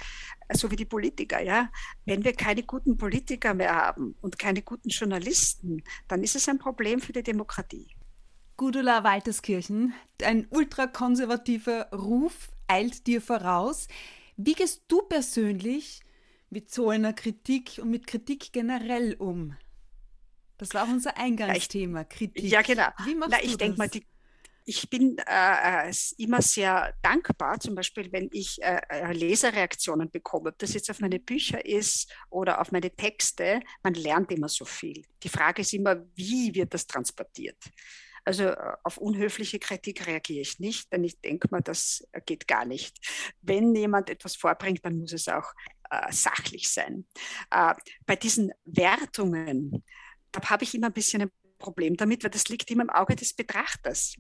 so 0.52 0.70
wie 0.70 0.76
die 0.76 0.84
Politiker, 0.84 1.40
ja, 1.40 1.70
wenn 2.04 2.24
wir 2.24 2.32
keine 2.32 2.62
guten 2.62 2.96
Politiker 2.96 3.54
mehr 3.54 3.74
haben 3.74 4.16
und 4.20 4.38
keine 4.38 4.62
guten 4.62 4.88
Journalisten, 4.88 5.82
dann 6.08 6.22
ist 6.22 6.36
es 6.36 6.48
ein 6.48 6.58
Problem 6.58 7.00
für 7.00 7.12
die 7.12 7.22
Demokratie. 7.22 7.94
Gudula 8.56 9.04
Walterskirchen, 9.04 9.94
ein 10.24 10.48
ultrakonservativer 10.50 11.90
Ruf 11.92 12.50
eilt 12.66 13.06
dir 13.06 13.22
voraus. 13.22 13.86
Wie 14.36 14.54
gehst 14.54 14.82
du 14.88 15.02
persönlich 15.02 16.00
mit 16.50 16.70
so 16.70 16.90
einer 16.90 17.12
Kritik 17.12 17.78
und 17.82 17.90
mit 17.90 18.06
Kritik 18.06 18.52
generell 18.52 19.14
um? 19.14 19.56
Das 20.58 20.74
war 20.74 20.84
auch 20.84 20.88
unser 20.88 21.16
Eingangsthema, 21.16 22.04
Kritik. 22.04 22.42
Ja, 22.42 22.62
genau. 22.62 22.88
Wie 23.04 23.14
machst 23.14 23.32
Na, 23.32 23.42
ich 23.42 23.56
denke 23.56 23.78
mal, 23.78 23.88
die 23.88 24.04
ich 24.68 24.90
bin 24.90 25.16
äh, 25.26 25.88
äh 25.88 25.92
immer 26.18 26.42
sehr 26.42 26.94
dankbar, 27.00 27.58
zum 27.58 27.74
Beispiel, 27.74 28.12
wenn 28.12 28.28
ich 28.32 28.62
äh, 28.62 28.80
äh, 28.90 29.12
Leserreaktionen 29.14 30.10
bekomme, 30.10 30.50
ob 30.50 30.58
das 30.58 30.74
jetzt 30.74 30.90
auf 30.90 31.00
meine 31.00 31.18
Bücher 31.18 31.64
ist 31.64 32.12
oder 32.28 32.60
auf 32.60 32.70
meine 32.70 32.90
Texte. 32.94 33.60
Man 33.82 33.94
lernt 33.94 34.30
immer 34.30 34.50
so 34.50 34.66
viel. 34.66 35.06
Die 35.22 35.30
Frage 35.30 35.62
ist 35.62 35.72
immer, 35.72 36.04
wie 36.14 36.54
wird 36.54 36.74
das 36.74 36.86
transportiert? 36.86 37.56
Also 38.26 38.44
äh, 38.44 38.76
auf 38.84 38.98
unhöfliche 38.98 39.58
Kritik 39.58 40.06
reagiere 40.06 40.42
ich 40.42 40.58
nicht, 40.58 40.92
denn 40.92 41.02
ich 41.02 41.18
denke 41.18 41.48
mal, 41.50 41.62
das 41.62 42.06
geht 42.26 42.46
gar 42.46 42.66
nicht. 42.66 42.98
Wenn 43.40 43.74
jemand 43.74 44.10
etwas 44.10 44.36
vorbringt, 44.36 44.84
dann 44.84 44.98
muss 44.98 45.14
es 45.14 45.28
auch 45.28 45.54
äh, 45.90 46.12
sachlich 46.12 46.70
sein. 46.70 47.06
Äh, 47.50 47.74
bei 48.06 48.16
diesen 48.16 48.52
Wertungen, 48.64 49.84
da 50.32 50.40
habe 50.50 50.64
ich 50.64 50.74
immer 50.74 50.88
ein 50.88 50.92
bisschen 50.92 51.22
ein 51.22 51.30
Problem 51.58 51.96
damit, 51.96 52.22
weil 52.24 52.30
das 52.30 52.48
liegt 52.48 52.70
immer 52.70 52.84
im 52.84 52.90
Auge 52.90 53.16
des 53.16 53.34
Betrachters. 53.34 54.14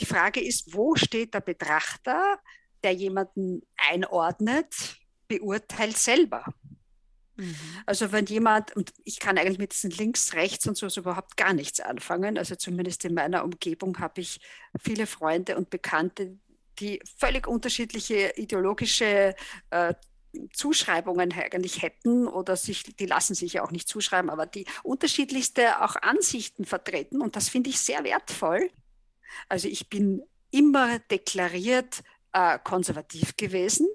Die 0.00 0.06
Frage 0.06 0.40
ist, 0.40 0.74
wo 0.74 0.94
steht 0.94 1.34
der 1.34 1.40
Betrachter, 1.40 2.38
der 2.84 2.92
jemanden 2.92 3.62
einordnet, 3.76 4.96
beurteilt 5.26 5.98
selber? 5.98 6.44
Mhm. 7.38 7.54
Also 7.86 8.12
wenn 8.12 8.26
jemand, 8.26 8.74
und 8.76 8.92
ich 9.04 9.18
kann 9.20 9.38
eigentlich 9.38 9.58
mit 9.58 9.72
diesen 9.72 9.90
Links, 9.90 10.34
Rechts 10.34 10.66
und 10.66 10.76
so 10.76 10.88
überhaupt 11.00 11.36
gar 11.36 11.52
nichts 11.52 11.80
anfangen, 11.80 12.36
also 12.36 12.56
zumindest 12.56 13.04
in 13.04 13.14
meiner 13.14 13.44
Umgebung 13.44 13.98
habe 13.98 14.20
ich 14.20 14.40
viele 14.80 15.06
Freunde 15.06 15.56
und 15.56 15.70
Bekannte, 15.70 16.36
die 16.80 17.00
völlig 17.16 17.46
unterschiedliche 17.46 18.32
ideologische 18.36 19.34
äh, 19.70 19.94
Zuschreibungen 20.52 21.32
eigentlich 21.32 21.82
hätten 21.82 22.26
oder 22.26 22.56
sich, 22.56 22.82
die 22.82 23.06
lassen 23.06 23.34
sich 23.34 23.54
ja 23.54 23.64
auch 23.64 23.70
nicht 23.70 23.88
zuschreiben, 23.88 24.30
aber 24.30 24.46
die 24.46 24.66
unterschiedlichste 24.82 25.82
auch 25.82 25.96
Ansichten 25.96 26.64
vertreten 26.64 27.20
und 27.20 27.36
das 27.36 27.48
finde 27.48 27.70
ich 27.70 27.78
sehr 27.80 28.04
wertvoll. 28.04 28.70
Also 29.48 29.68
ich 29.68 29.88
bin 29.88 30.22
immer 30.50 30.98
deklariert 30.98 32.02
äh, 32.32 32.58
konservativ 32.62 33.36
gewesen. 33.36 33.88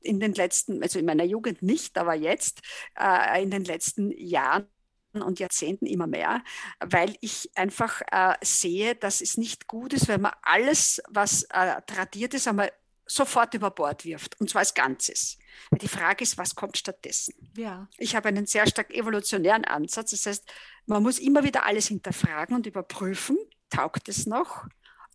In 0.00 0.20
den 0.20 0.34
letzten, 0.34 0.82
also 0.82 0.98
in 0.98 1.06
meiner 1.06 1.24
Jugend 1.24 1.62
nicht, 1.62 1.98
aber 1.98 2.14
jetzt, 2.14 2.60
äh, 2.98 3.42
in 3.42 3.50
den 3.50 3.64
letzten 3.64 4.10
Jahren 4.12 4.68
und 5.14 5.40
Jahrzehnten 5.40 5.86
immer 5.86 6.06
mehr, 6.06 6.42
weil 6.80 7.16
ich 7.20 7.50
einfach 7.54 8.02
äh, 8.12 8.34
sehe, 8.42 8.94
dass 8.94 9.20
es 9.20 9.36
nicht 9.36 9.66
gut 9.66 9.92
ist, 9.92 10.08
wenn 10.08 10.20
man 10.20 10.32
alles, 10.42 11.02
was 11.08 11.44
äh, 11.44 11.80
tradiert 11.86 12.34
ist, 12.34 12.46
einmal 12.46 12.70
sofort 13.06 13.54
über 13.54 13.70
Bord 13.70 14.04
wirft, 14.04 14.40
und 14.40 14.50
zwar 14.50 14.60
als 14.60 14.74
Ganzes. 14.74 15.38
Die 15.70 15.88
Frage 15.88 16.24
ist, 16.24 16.38
was 16.38 16.54
kommt 16.54 16.76
stattdessen? 16.76 17.34
Ja. 17.56 17.88
Ich 17.98 18.16
habe 18.16 18.28
einen 18.28 18.46
sehr 18.46 18.66
stark 18.66 18.92
evolutionären 18.92 19.64
Ansatz. 19.64 20.10
Das 20.10 20.26
heißt, 20.26 20.44
man 20.86 21.02
muss 21.02 21.18
immer 21.18 21.44
wieder 21.44 21.64
alles 21.64 21.88
hinterfragen 21.88 22.56
und 22.56 22.66
überprüfen 22.66 23.38
taugt 23.70 24.08
es 24.08 24.26
noch, 24.26 24.66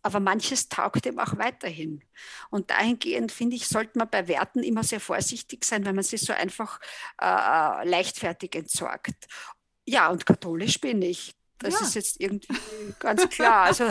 aber 0.02 0.20
manches 0.20 0.68
taugt 0.68 1.06
eben 1.06 1.18
auch 1.20 1.38
weiterhin. 1.38 2.02
Und 2.50 2.70
dahingehend, 2.70 3.32
finde 3.32 3.56
ich, 3.56 3.68
sollte 3.68 3.98
man 3.98 4.10
bei 4.10 4.28
Werten 4.28 4.62
immer 4.62 4.82
sehr 4.82 5.00
vorsichtig 5.00 5.64
sein, 5.64 5.84
wenn 5.84 5.94
man 5.94 6.04
sie 6.04 6.16
so 6.16 6.32
einfach 6.32 6.80
äh, 7.20 7.26
äh 7.26 7.88
leichtfertig 7.88 8.54
entsorgt. 8.54 9.14
Ja, 9.86 10.08
und 10.10 10.26
katholisch 10.26 10.80
bin 10.80 11.02
ich. 11.02 11.34
Das 11.62 11.74
ja. 11.74 11.86
ist 11.86 11.94
jetzt 11.94 12.20
irgendwie 12.20 12.48
ganz 12.98 13.28
klar. 13.28 13.64
Also 13.64 13.84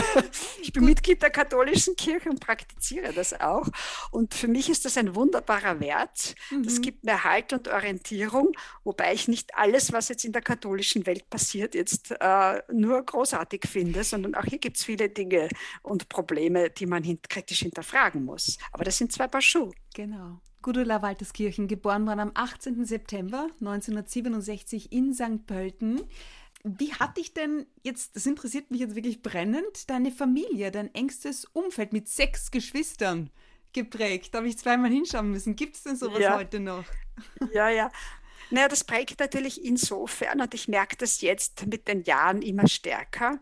ich 0.62 0.72
bin 0.72 0.84
Mitglied 0.84 1.22
der 1.22 1.30
katholischen 1.30 1.96
Kirche 1.96 2.28
und 2.30 2.40
praktiziere 2.40 3.12
das 3.12 3.38
auch. 3.40 3.68
Und 4.10 4.34
für 4.34 4.48
mich 4.48 4.68
ist 4.68 4.84
das 4.84 4.96
ein 4.96 5.14
wunderbarer 5.14 5.80
Wert. 5.80 6.34
Mhm. 6.50 6.62
Das 6.62 6.80
gibt 6.80 7.04
mir 7.04 7.24
Halt 7.24 7.52
und 7.52 7.68
Orientierung, 7.68 8.52
wobei 8.84 9.14
ich 9.14 9.28
nicht 9.28 9.54
alles, 9.54 9.92
was 9.92 10.08
jetzt 10.08 10.24
in 10.24 10.32
der 10.32 10.42
katholischen 10.42 11.06
Welt 11.06 11.28
passiert, 11.30 11.74
jetzt 11.74 12.14
äh, 12.20 12.62
nur 12.72 13.02
großartig 13.02 13.64
finde, 13.66 14.04
sondern 14.04 14.34
auch 14.34 14.44
hier 14.44 14.58
gibt 14.58 14.76
es 14.76 14.84
viele 14.84 15.08
Dinge 15.08 15.48
und 15.82 16.08
Probleme, 16.08 16.70
die 16.70 16.86
man 16.86 17.02
hin 17.02 17.18
kritisch 17.28 17.60
hinterfragen 17.60 18.24
muss. 18.24 18.58
Aber 18.72 18.84
das 18.84 18.98
sind 18.98 19.12
zwei 19.12 19.28
Paar 19.28 19.42
Schuhe. 19.42 19.72
Genau. 19.94 20.40
Gudula 20.60 21.02
Walterskirchen, 21.02 21.68
geboren 21.68 22.06
worden 22.06 22.20
am 22.20 22.32
18. 22.34 22.84
September 22.84 23.48
1967 23.60 24.92
in 24.92 25.14
St. 25.14 25.46
Pölten. 25.46 26.02
Wie 26.64 26.92
hat 26.94 27.16
dich 27.16 27.34
denn 27.34 27.66
jetzt, 27.82 28.16
das 28.16 28.26
interessiert 28.26 28.70
mich 28.70 28.80
jetzt 28.80 28.94
wirklich 28.94 29.22
brennend, 29.22 29.88
deine 29.88 30.10
Familie, 30.10 30.70
dein 30.70 30.92
engstes 30.94 31.44
Umfeld 31.44 31.92
mit 31.92 32.08
sechs 32.08 32.50
Geschwistern 32.50 33.30
geprägt? 33.72 34.34
Da 34.34 34.38
habe 34.38 34.48
ich 34.48 34.58
zweimal 34.58 34.90
hinschauen 34.90 35.30
müssen. 35.30 35.56
Gibt 35.56 35.76
es 35.76 35.84
denn 35.84 35.96
sowas 35.96 36.20
ja. 36.20 36.36
heute 36.36 36.60
noch? 36.60 36.84
Ja, 37.52 37.68
ja. 37.68 37.90
Naja, 38.50 38.68
das 38.68 38.84
prägt 38.84 39.20
natürlich 39.20 39.64
insofern 39.64 40.40
und 40.40 40.54
ich 40.54 40.68
merke 40.68 40.96
das 40.96 41.20
jetzt 41.20 41.66
mit 41.66 41.86
den 41.86 42.02
Jahren 42.02 42.42
immer 42.42 42.66
stärker, 42.66 43.40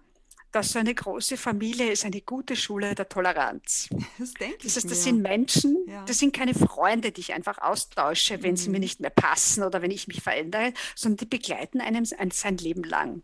dass 0.56 0.72
so 0.72 0.78
eine 0.78 0.94
große 0.94 1.36
Familie 1.36 1.92
ist 1.92 2.06
eine 2.06 2.22
gute 2.22 2.56
Schule 2.56 2.94
der 2.94 3.10
Toleranz. 3.10 3.90
Das 4.18 4.32
denke 4.32 4.56
das 4.62 4.76
heißt, 4.76 4.90
das 4.90 5.04
sind 5.04 5.20
Menschen, 5.20 5.76
ja. 5.86 6.02
das 6.06 6.18
sind 6.18 6.34
keine 6.34 6.54
Freunde, 6.54 7.12
die 7.12 7.20
ich 7.20 7.34
einfach 7.34 7.58
austausche, 7.58 8.42
wenn 8.42 8.52
mhm. 8.52 8.56
sie 8.56 8.70
mir 8.70 8.78
mhm. 8.78 8.84
nicht 8.84 9.00
mehr 9.00 9.10
passen 9.10 9.64
oder 9.64 9.82
wenn 9.82 9.90
ich 9.90 10.08
mich 10.08 10.22
verändere, 10.22 10.72
sondern 10.94 11.18
die 11.18 11.26
begleiten 11.26 11.82
einem 11.82 12.06
sein 12.06 12.56
Leben 12.56 12.84
lang. 12.84 13.20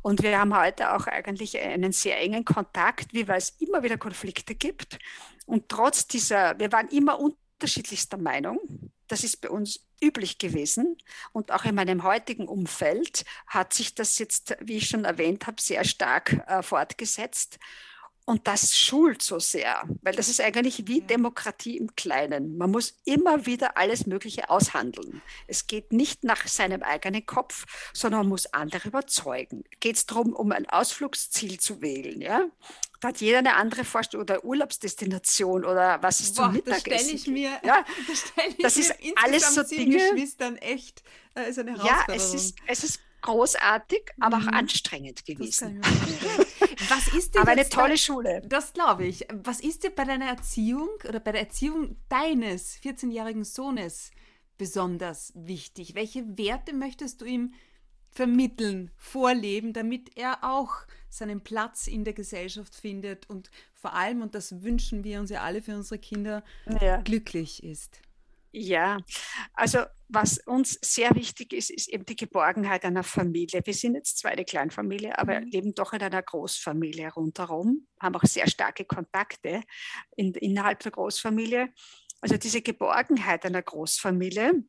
Und 0.00 0.22
wir 0.22 0.38
haben 0.38 0.56
heute 0.56 0.94
auch 0.94 1.08
eigentlich 1.08 1.58
einen 1.58 1.90
sehr 1.90 2.20
engen 2.20 2.44
Kontakt, 2.44 3.12
wie 3.12 3.26
weil 3.26 3.38
es 3.38 3.56
immer 3.58 3.82
wieder 3.82 3.98
Konflikte 3.98 4.54
gibt. 4.54 5.00
Und 5.44 5.68
trotz 5.68 6.06
dieser, 6.06 6.56
wir 6.60 6.70
waren 6.70 6.86
immer 6.88 7.18
unterschiedlichster 7.18 8.16
Meinung. 8.16 8.60
Das 9.08 9.24
ist 9.24 9.40
bei 9.40 9.50
uns 9.50 9.85
üblich 10.02 10.38
gewesen. 10.38 10.96
Und 11.32 11.52
auch 11.52 11.64
in 11.64 11.74
meinem 11.74 12.02
heutigen 12.02 12.48
Umfeld 12.48 13.24
hat 13.46 13.72
sich 13.72 13.94
das 13.94 14.18
jetzt, 14.18 14.56
wie 14.60 14.76
ich 14.78 14.88
schon 14.88 15.04
erwähnt 15.04 15.46
habe, 15.46 15.60
sehr 15.60 15.84
stark 15.84 16.44
äh, 16.46 16.62
fortgesetzt. 16.62 17.58
Und 18.28 18.48
das 18.48 18.76
schult 18.76 19.22
so 19.22 19.38
sehr, 19.38 19.88
weil 20.02 20.16
das 20.16 20.28
ist 20.28 20.40
eigentlich 20.40 20.88
wie 20.88 21.00
Demokratie 21.00 21.76
im 21.76 21.94
Kleinen. 21.94 22.58
Man 22.58 22.72
muss 22.72 22.98
immer 23.04 23.46
wieder 23.46 23.76
alles 23.76 24.04
Mögliche 24.06 24.50
aushandeln. 24.50 25.22
Es 25.46 25.68
geht 25.68 25.92
nicht 25.92 26.24
nach 26.24 26.44
seinem 26.48 26.82
eigenen 26.82 27.24
Kopf, 27.24 27.66
sondern 27.92 28.22
man 28.22 28.30
muss 28.30 28.52
andere 28.52 28.88
überzeugen. 28.88 29.62
Geht 29.78 29.94
es 29.94 30.06
darum, 30.06 30.32
um 30.32 30.50
ein 30.50 30.68
Ausflugsziel 30.68 31.60
zu 31.60 31.80
wählen, 31.80 32.20
ja? 32.20 32.46
Da 33.00 33.08
hat 33.08 33.20
jeder 33.20 33.38
eine 33.38 33.54
andere 33.54 33.84
Vorstellung 33.84 34.22
oder 34.22 34.44
Urlaubsdestination 34.44 35.64
oder 35.64 36.02
was 36.02 36.20
ist 36.20 36.36
zum 36.36 36.52
Mittagessen. 36.52 36.90
Das 36.90 37.00
stelle 37.00 37.16
ich 37.16 37.26
mir, 37.26 37.50
ja, 37.62 37.84
das, 38.08 38.24
ich 38.48 38.56
das 38.58 38.76
ist 38.76 38.94
alles 39.22 39.54
so 39.54 39.62
Dinge. 39.62 39.96
Geschwistern 39.96 40.56
echt 40.56 41.02
äh, 41.34 41.50
ist 41.50 41.58
eine 41.58 41.72
Herausforderung. 41.72 42.08
Ja, 42.08 42.14
es 42.14 42.34
ist, 42.34 42.56
es 42.66 42.84
ist 42.84 43.00
großartig, 43.22 44.12
aber 44.20 44.38
mhm. 44.38 44.48
auch 44.48 44.52
anstrengend 44.52 45.24
gewesen. 45.24 45.80
Was 46.88 47.08
ist 47.08 47.34
dir 47.34 47.40
aber 47.40 47.52
eine 47.52 47.68
tolle 47.68 47.90
bei, 47.90 47.96
Schule. 47.96 48.42
Das 48.46 48.72
glaube 48.72 49.06
ich. 49.06 49.26
Was 49.30 49.60
ist 49.60 49.82
dir 49.82 49.90
bei 49.90 50.04
deiner 50.04 50.26
Erziehung 50.26 50.88
oder 51.08 51.20
bei 51.20 51.32
der 51.32 51.42
Erziehung 51.42 51.96
deines 52.08 52.78
14-jährigen 52.82 53.44
Sohnes 53.44 54.10
besonders 54.58 55.32
wichtig? 55.34 55.94
Welche 55.94 56.38
Werte 56.38 56.72
möchtest 56.72 57.20
du 57.20 57.24
ihm 57.24 57.54
vermitteln, 58.16 58.90
vorleben, 58.96 59.74
damit 59.74 60.16
er 60.16 60.42
auch 60.42 60.72
seinen 61.10 61.42
Platz 61.42 61.86
in 61.86 62.02
der 62.04 62.14
Gesellschaft 62.14 62.74
findet 62.74 63.28
und 63.28 63.50
vor 63.74 63.92
allem, 63.92 64.22
und 64.22 64.34
das 64.34 64.62
wünschen 64.62 65.04
wir 65.04 65.20
uns 65.20 65.30
ja 65.30 65.42
alle 65.42 65.60
für 65.62 65.76
unsere 65.76 65.98
Kinder, 65.98 66.42
ja. 66.80 66.96
glücklich 67.02 67.62
ist. 67.62 68.00
Ja, 68.52 68.96
also 69.52 69.80
was 70.08 70.38
uns 70.38 70.78
sehr 70.80 71.14
wichtig 71.14 71.52
ist, 71.52 71.68
ist 71.68 71.88
eben 71.88 72.06
die 72.06 72.16
Geborgenheit 72.16 72.86
einer 72.86 73.02
Familie. 73.02 73.60
Wir 73.62 73.74
sind 73.74 73.96
jetzt 73.96 74.16
zwar 74.16 74.30
eine 74.30 74.46
Kleinfamilie, 74.46 75.18
aber 75.18 75.40
mhm. 75.40 75.48
leben 75.48 75.74
doch 75.74 75.92
in 75.92 76.00
einer 76.00 76.22
Großfamilie 76.22 77.12
rundherum, 77.12 77.86
haben 78.00 78.16
auch 78.16 78.22
sehr 78.22 78.48
starke 78.48 78.86
Kontakte 78.86 79.60
in, 80.16 80.32
innerhalb 80.32 80.80
der 80.80 80.92
Großfamilie. 80.92 81.68
Also 82.22 82.38
diese 82.38 82.62
Geborgenheit 82.62 83.44
einer 83.44 83.60
Großfamilie, 83.60 84.64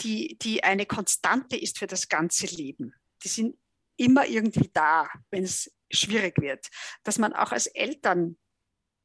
die, 0.00 0.38
die 0.40 0.64
eine 0.64 0.86
Konstante 0.86 1.56
ist 1.56 1.78
für 1.78 1.86
das 1.86 2.08
ganze 2.08 2.46
Leben. 2.46 2.94
Die 3.22 3.28
sind 3.28 3.56
immer 3.96 4.26
irgendwie 4.26 4.70
da, 4.72 5.08
wenn 5.30 5.44
es 5.44 5.72
schwierig 5.90 6.40
wird. 6.40 6.66
Dass 7.02 7.18
man 7.18 7.32
auch 7.32 7.52
als 7.52 7.66
Eltern 7.66 8.36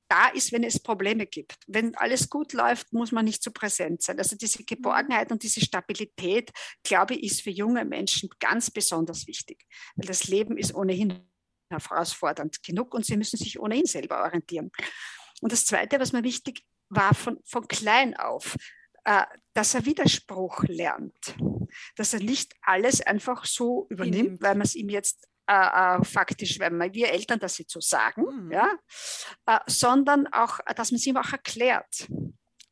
da 0.10 0.28
ist, 0.30 0.52
wenn 0.52 0.64
es 0.64 0.80
Probleme 0.80 1.28
gibt. 1.28 1.58
Wenn 1.68 1.96
alles 1.96 2.30
gut 2.30 2.54
läuft, 2.54 2.92
muss 2.92 3.12
man 3.12 3.26
nicht 3.26 3.44
so 3.44 3.52
präsent 3.52 4.02
sein. 4.02 4.18
Also 4.18 4.36
diese 4.36 4.64
Geborgenheit 4.64 5.32
und 5.32 5.44
diese 5.44 5.62
Stabilität, 5.62 6.52
glaube 6.84 7.14
ich, 7.14 7.24
ist 7.24 7.42
für 7.42 7.52
junge 7.52 7.86
Menschen 7.86 8.30
ganz 8.40 8.72
besonders 8.72 9.28
wichtig. 9.28 9.66
Weil 9.96 10.08
das 10.08 10.28
Leben 10.28 10.58
ist 10.58 10.74
ohnehin 10.74 11.30
herausfordernd 11.72 12.64
genug 12.64 12.96
und 12.96 13.06
sie 13.06 13.18
müssen 13.18 13.38
sich 13.38 13.60
ohnehin 13.60 13.86
selber 13.86 14.24
orientieren. 14.24 14.72
Und 15.42 15.52
das 15.52 15.66
Zweite, 15.66 16.00
was 16.00 16.12
mir 16.12 16.24
wichtig 16.24 16.64
war 16.90 17.14
von, 17.14 17.40
von 17.46 17.68
klein 17.68 18.18
auf, 18.18 18.56
dass 19.54 19.74
er 19.74 19.86
Widerspruch 19.86 20.64
lernt, 20.68 21.36
dass 21.96 22.14
er 22.14 22.22
nicht 22.22 22.54
alles 22.62 23.02
einfach 23.02 23.46
so 23.46 23.88
übernimmt, 23.90 24.42
weil 24.42 24.56
man 24.56 24.62
es 24.62 24.76
ihm 24.76 24.90
jetzt 24.90 25.28
äh, 25.48 25.54
äh, 25.54 26.04
faktisch, 26.04 26.60
wenn 26.60 26.80
wir 26.80 27.12
Eltern 27.12 27.40
das 27.40 27.58
jetzt 27.58 27.72
so 27.72 27.80
sagen, 27.80 28.46
mhm. 28.46 28.52
ja, 28.52 28.70
äh, 29.48 29.60
sondern 29.66 30.28
auch, 30.28 30.60
dass 30.76 30.92
man 30.92 30.98
es 30.98 31.08
ihm 31.08 31.18
auch 31.18 31.32
erklärt, 31.32 32.08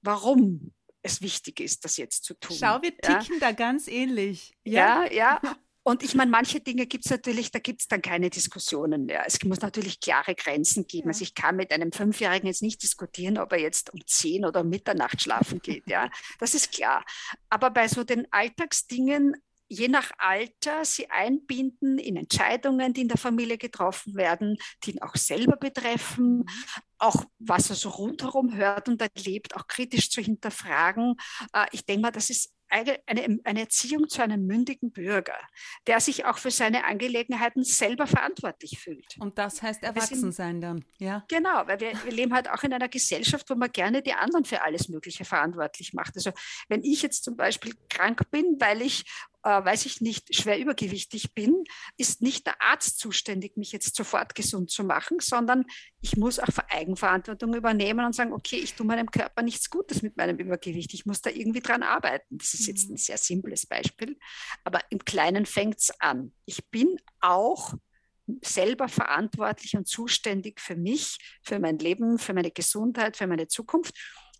warum 0.02 0.74
es 1.02 1.22
wichtig 1.22 1.60
ist, 1.60 1.86
das 1.86 1.98
jetzt 1.98 2.24
zu 2.24 2.36
tun. 2.36 2.56
Schau, 2.60 2.82
wir 2.82 2.96
ticken 2.96 3.40
ja. 3.40 3.40
da 3.40 3.52
ganz 3.52 3.88
ähnlich. 3.88 4.56
Ja, 4.64 5.06
ja. 5.06 5.40
ja. 5.44 5.56
Und 5.88 6.04
ich 6.04 6.16
meine, 6.16 6.30
manche 6.30 6.60
Dinge 6.60 6.86
gibt 6.86 7.06
es 7.06 7.12
natürlich, 7.12 7.50
da 7.50 7.60
gibt 7.60 7.80
es 7.80 7.88
dann 7.88 8.02
keine 8.02 8.30
Diskussionen 8.30 9.06
mehr. 9.06 9.24
Es 9.26 9.42
muss 9.46 9.62
natürlich 9.62 10.02
klare 10.02 10.36
Grenzen 10.36 10.86
geben. 10.86 11.08
Also 11.08 11.22
ich 11.22 11.34
kann 11.34 11.56
mit 11.56 11.72
einem 11.72 11.94
Fünfjährigen 11.94 12.46
jetzt 12.46 12.62
nicht 12.62 12.84
diskutieren, 12.84 13.38
ob 13.38 13.54
er 13.54 13.62
jetzt 13.62 13.94
um 13.94 14.06
zehn 14.06 14.44
oder 14.44 14.60
um 14.62 14.70
Mitternacht 14.70 15.22
schlafen 15.22 15.62
geht. 15.62 15.88
Ja, 15.88 16.10
das 16.40 16.56
ist 16.56 16.74
klar. 16.74 17.06
Aber 17.50 17.70
bei 17.70 17.88
so 17.88 18.04
den 18.04 18.28
Alltagsdingen 18.32 19.38
je 19.70 19.88
nach 19.88 20.12
Alter 20.18 20.84
sie 20.84 21.10
einbinden 21.10 21.98
in 22.00 22.18
Entscheidungen, 22.18 22.94
die 22.94 23.02
in 23.02 23.10
der 23.10 23.18
Familie 23.18 23.58
getroffen 23.58 24.16
werden, 24.16 24.58
die 24.84 24.92
ihn 24.92 25.02
auch 25.02 25.16
selber 25.16 25.58
betreffen, 25.58 26.40
mhm. 26.40 26.46
auch 26.98 27.24
was 27.40 27.70
er 27.70 27.76
so 27.76 27.90
rundherum 27.90 28.54
hört 28.54 28.90
und 28.90 29.02
erlebt, 29.02 29.56
auch 29.56 29.68
kritisch 29.68 30.10
zu 30.10 30.22
hinterfragen. 30.22 31.16
Äh, 31.54 31.66
ich 31.72 31.86
denke 31.86 32.02
mal, 32.02 32.12
das 32.12 32.30
ist 32.30 32.54
eine, 32.70 33.00
eine, 33.44 33.60
Erziehung 33.62 34.10
zu 34.10 34.22
einem 34.22 34.46
mündigen 34.46 34.92
Bürger, 34.92 35.38
der 35.88 36.00
sich 36.00 36.26
auch 36.26 36.38
für 36.38 36.52
seine 36.52 36.86
Angelegenheiten 36.86 37.64
selber 37.64 38.08
verantwortlich 38.08 38.80
fühlt. 38.80 39.16
Und 39.20 39.38
das 39.38 39.62
heißt 39.62 39.84
Erwachsensein 39.84 40.62
dann, 40.62 40.86
ja? 41.00 41.24
Genau, 41.28 41.66
weil 41.66 41.80
wir, 41.80 41.94
wir, 42.04 42.12
leben 42.12 42.34
halt 42.34 42.50
auch 42.50 42.64
in 42.64 42.74
einer 42.74 42.90
Gesellschaft, 42.90 43.50
wo 43.50 43.56
man 43.56 43.72
gerne 43.72 44.02
die 44.02 44.14
anderen 44.14 44.46
für 44.46 44.62
alles 44.62 44.90
Mögliche 44.90 45.26
verantwortlich 45.26 45.94
macht. 45.94 46.16
Also 46.16 46.32
wenn 46.68 46.84
ich 46.84 47.02
jetzt 47.02 47.24
zum 47.24 47.36
Beispiel 47.38 47.74
krank 47.90 48.30
bin, 48.32 48.58
weil 48.60 48.82
ich 48.82 49.06
äh, 49.48 49.64
weiß 49.64 49.86
ich 49.86 50.02
nicht, 50.02 50.36
schwer 50.36 50.60
übergewichtig 50.60 51.34
bin, 51.34 51.64
ist 51.96 52.22
nicht 52.22 52.46
der 52.46 52.62
Arzt 52.62 53.00
zuständig, 53.00 53.56
mich 53.56 53.72
jetzt 53.72 53.96
sofort 53.96 54.36
gesund 54.36 54.70
zu 54.70 54.84
machen, 54.84 55.20
sondern 55.22 55.64
ich 56.02 56.18
muss 56.18 56.38
auch 56.38 56.50
Eigenverantwortung 56.70 57.54
übernehmen 57.54 58.06
und 58.06 58.14
sagen, 58.14 58.34
okay, 58.34 58.58
ich 58.58 58.74
tue 58.74 58.86
meinem 58.86 59.10
Körper 59.10 59.44
nichts 59.44 59.70
Gutes 59.70 60.02
mit 60.02 60.18
meinem 60.18 60.38
Übergewicht. 60.38 60.94
Ich 60.94 61.06
muss 61.06 61.22
da 61.22 61.30
irgendwie 61.30 61.62
dran 61.62 61.82
arbeiten. 61.82 62.38
Das 62.38 62.54
ist 62.54 62.68
jetzt 62.68 62.90
mhm. 62.90 62.96
ein 62.96 62.98
sehr 62.98 63.18
simples 63.18 63.66
Beispiel, 63.66 64.20
aber 64.66 64.82
im 64.90 65.00
Kleinen 65.00 65.46
fängt 65.46 65.80
es 65.80 65.92
an. 66.02 66.34
Ich 66.46 66.70
bin 66.70 66.98
auch 67.22 67.74
selber 68.42 68.90
verantwortlich 68.90 69.78
und 69.78 69.88
zuständig 69.88 70.60
für 70.60 70.76
mich, 70.76 71.20
für 71.42 71.60
mein 71.60 71.80
Leben, 71.80 72.20
für 72.20 72.34
meine 72.34 72.52
Gesundheit, 72.52 73.16
für 73.16 73.28
meine 73.28 73.48
Zukunft. 73.48 73.96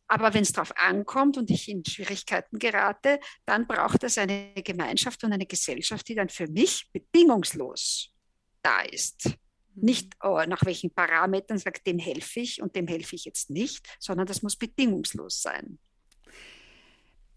Aber 0.08 0.34
wenn 0.34 0.44
es 0.44 0.54
darauf 0.54 0.76
ankommt 0.78 1.38
und 1.38 1.50
ich 1.50 1.68
in 1.68 1.84
Schwierigkeiten 1.84 2.60
gerate, 2.60 3.20
dann 3.46 3.68
braucht 3.68 4.04
es 4.04 4.18
eine 4.18 4.54
Gemeinschaft 4.64 5.24
und 5.24 5.34
eine 5.34 5.46
Gesellschaft, 5.46 6.08
die 6.08 6.16
dann 6.16 6.30
für 6.30 6.48
mich 6.48 6.90
bedingungslos 6.94 8.14
da 8.62 8.82
ist. 8.82 9.26
Mhm. 9.26 9.34
Nicht 9.76 10.14
oh, 10.24 10.42
nach 10.48 10.64
welchen 10.66 10.92
Parametern 10.92 11.58
sagt, 11.58 11.86
dem 11.86 12.00
helfe 12.00 12.40
ich 12.40 12.62
und 12.62 12.76
dem 12.76 12.88
helfe 12.88 13.16
ich 13.16 13.26
jetzt 13.26 13.50
nicht, 13.50 13.86
sondern 14.00 14.26
das 14.28 14.42
muss 14.42 14.56
bedingungslos 14.56 15.42
sein. 15.42 15.78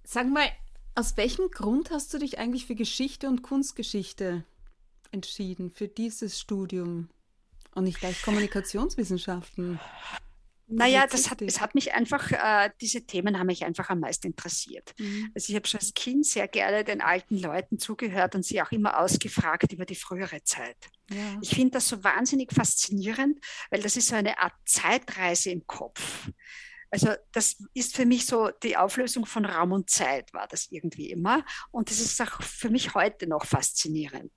Sag 0.05 0.29
mal, 0.29 0.49
aus 0.95 1.17
welchem 1.17 1.51
Grund 1.51 1.91
hast 1.91 2.13
du 2.15 2.19
dich 2.19 2.39
eigentlich 2.39 2.67
für 2.67 2.75
Geschichte 2.75 3.29
und 3.29 3.43
Kunstgeschichte 3.43 4.45
entschieden, 5.13 5.73
für 5.73 5.89
dieses 5.89 6.39
Studium 6.39 7.09
und 7.75 7.85
nicht 7.85 8.01
gleich 8.01 8.23
Kommunikationswissenschaften? 8.23 9.81
Naja, 10.71 11.07
das 11.07 11.31
hat, 11.31 11.43
es 11.43 11.61
hat 11.61 11.75
mich 11.75 11.93
einfach, 11.95 12.31
äh, 12.31 12.71
diese 12.81 13.05
Themen 13.05 13.39
haben 13.39 13.47
mich 13.47 13.65
einfach 13.65 13.91
am 13.91 14.01
meisten 14.01 14.29
interessiert. 14.29 14.95
Mhm. 14.99 15.31
Also 15.35 15.51
ich 15.51 15.57
habe 15.57 15.67
schon 15.67 15.81
als 15.81 15.95
Kind 15.95 16.25
sehr 16.25 16.49
gerne 16.49 16.85
den 16.85 17.01
alten 17.01 17.37
Leuten 17.37 17.79
zugehört 17.79 18.35
und 18.35 18.45
sie 18.45 18.63
auch 18.63 18.71
immer 18.71 19.01
ausgefragt 19.01 19.73
über 19.73 19.85
die 19.85 19.97
frühere 19.97 20.43
Zeit. 20.45 20.77
Ja. 21.11 21.39
Ich 21.43 21.51
finde 21.51 21.73
das 21.73 21.89
so 21.89 22.05
wahnsinnig 22.05 22.53
faszinierend, 22.53 23.39
weil 23.71 23.83
das 23.83 23.97
ist 23.97 24.09
so 24.09 24.15
eine 24.15 24.39
Art 24.39 24.55
Zeitreise 24.65 25.51
im 25.51 25.67
Kopf. 25.67 26.31
Also 26.91 27.11
das 27.33 27.57
ist 27.73 27.95
für 27.95 28.05
mich 28.05 28.27
so 28.27 28.51
die 28.63 28.77
Auflösung 28.77 29.25
von 29.25 29.45
Raum 29.45 29.73
und 29.73 29.91
Zeit, 29.91 30.33
war 30.35 30.49
das 30.49 30.69
irgendwie 30.71 31.11
immer. 31.11 31.45
Und 31.71 31.91
das 31.91 32.01
ist 32.01 32.21
auch 32.21 32.43
für 32.43 32.69
mich 32.69 32.95
heute 32.95 33.29
noch 33.29 33.45
faszinierend, 33.45 34.33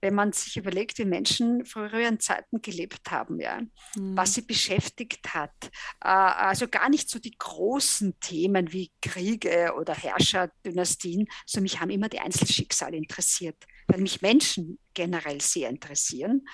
wenn 0.00 0.14
man 0.14 0.32
sich 0.32 0.56
überlegt, 0.56 0.98
wie 0.98 1.04
Menschen 1.04 1.64
früheren 1.64 2.20
Zeiten 2.20 2.62
gelebt 2.62 3.10
haben, 3.10 3.40
ja, 3.40 3.60
mhm. 3.96 4.16
was 4.16 4.34
sie 4.34 4.42
beschäftigt 4.42 5.34
hat. 5.34 5.70
Äh, 6.00 6.08
also 6.08 6.68
gar 6.68 6.88
nicht 6.88 7.10
so 7.10 7.18
die 7.18 7.36
großen 7.36 8.18
Themen 8.20 8.72
wie 8.72 8.92
Kriege 9.02 9.74
oder 9.76 9.94
Herrscherdynastien, 9.94 11.26
sondern 11.44 11.64
mich 11.64 11.80
haben 11.80 11.90
immer 11.90 12.08
die 12.08 12.20
Einzelschicksale 12.20 12.96
interessiert, 12.96 13.56
weil 13.88 14.00
mich 14.00 14.22
Menschen 14.22 14.78
generell 14.94 15.40
sehr 15.40 15.68
interessieren. 15.70 16.46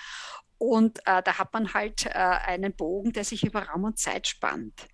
Und 0.57 0.99
äh, 1.05 1.21
da 1.21 1.37
hat 1.37 1.53
man 1.53 1.73
halt 1.73 2.05
äh, 2.05 2.09
einen 2.09 2.73
Bogen, 2.73 3.11
der 3.11 3.25
sich 3.25 3.43
über 3.43 3.63
Raum 3.63 3.83
und 3.83 3.99
Zeit 3.99 4.27
spannt. 4.27 4.87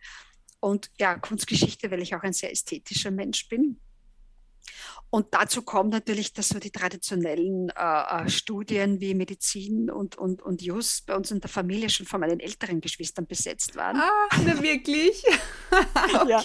Und 0.60 0.90
ja, 1.00 1.18
Kunstgeschichte, 1.18 1.90
weil 1.92 2.02
ich 2.02 2.16
auch 2.16 2.24
ein 2.24 2.34
sehr 2.34 2.52
ästhetischer 2.52 3.12
Mensch 3.12 3.48
bin. 3.48 3.80
Und 5.12 5.28
dazu 5.32 5.64
kommt 5.64 5.92
natürlich, 5.92 6.34
dass 6.34 6.50
so 6.50 6.60
die 6.60 6.70
traditionellen 6.72 7.70
äh, 7.70 8.26
äh 8.26 8.30
Studien 8.30 9.00
wie 9.00 9.16
Medizin 9.16 9.90
und, 9.90 10.18
und, 10.18 10.44
und 10.44 10.62
Jus 10.62 11.02
bei 11.02 11.16
uns 11.16 11.32
in 11.32 11.42
der 11.42 11.50
Familie 11.50 11.90
schon 11.90 12.06
von 12.06 12.20
meinen 12.20 12.40
älteren 12.40 12.80
Geschwistern 12.80 13.26
besetzt 13.26 13.76
waren. 13.76 13.98
Ah, 13.98 14.28
na 14.46 14.62
wirklich? 14.62 15.24
okay. 15.72 16.30
Ja. 16.30 16.44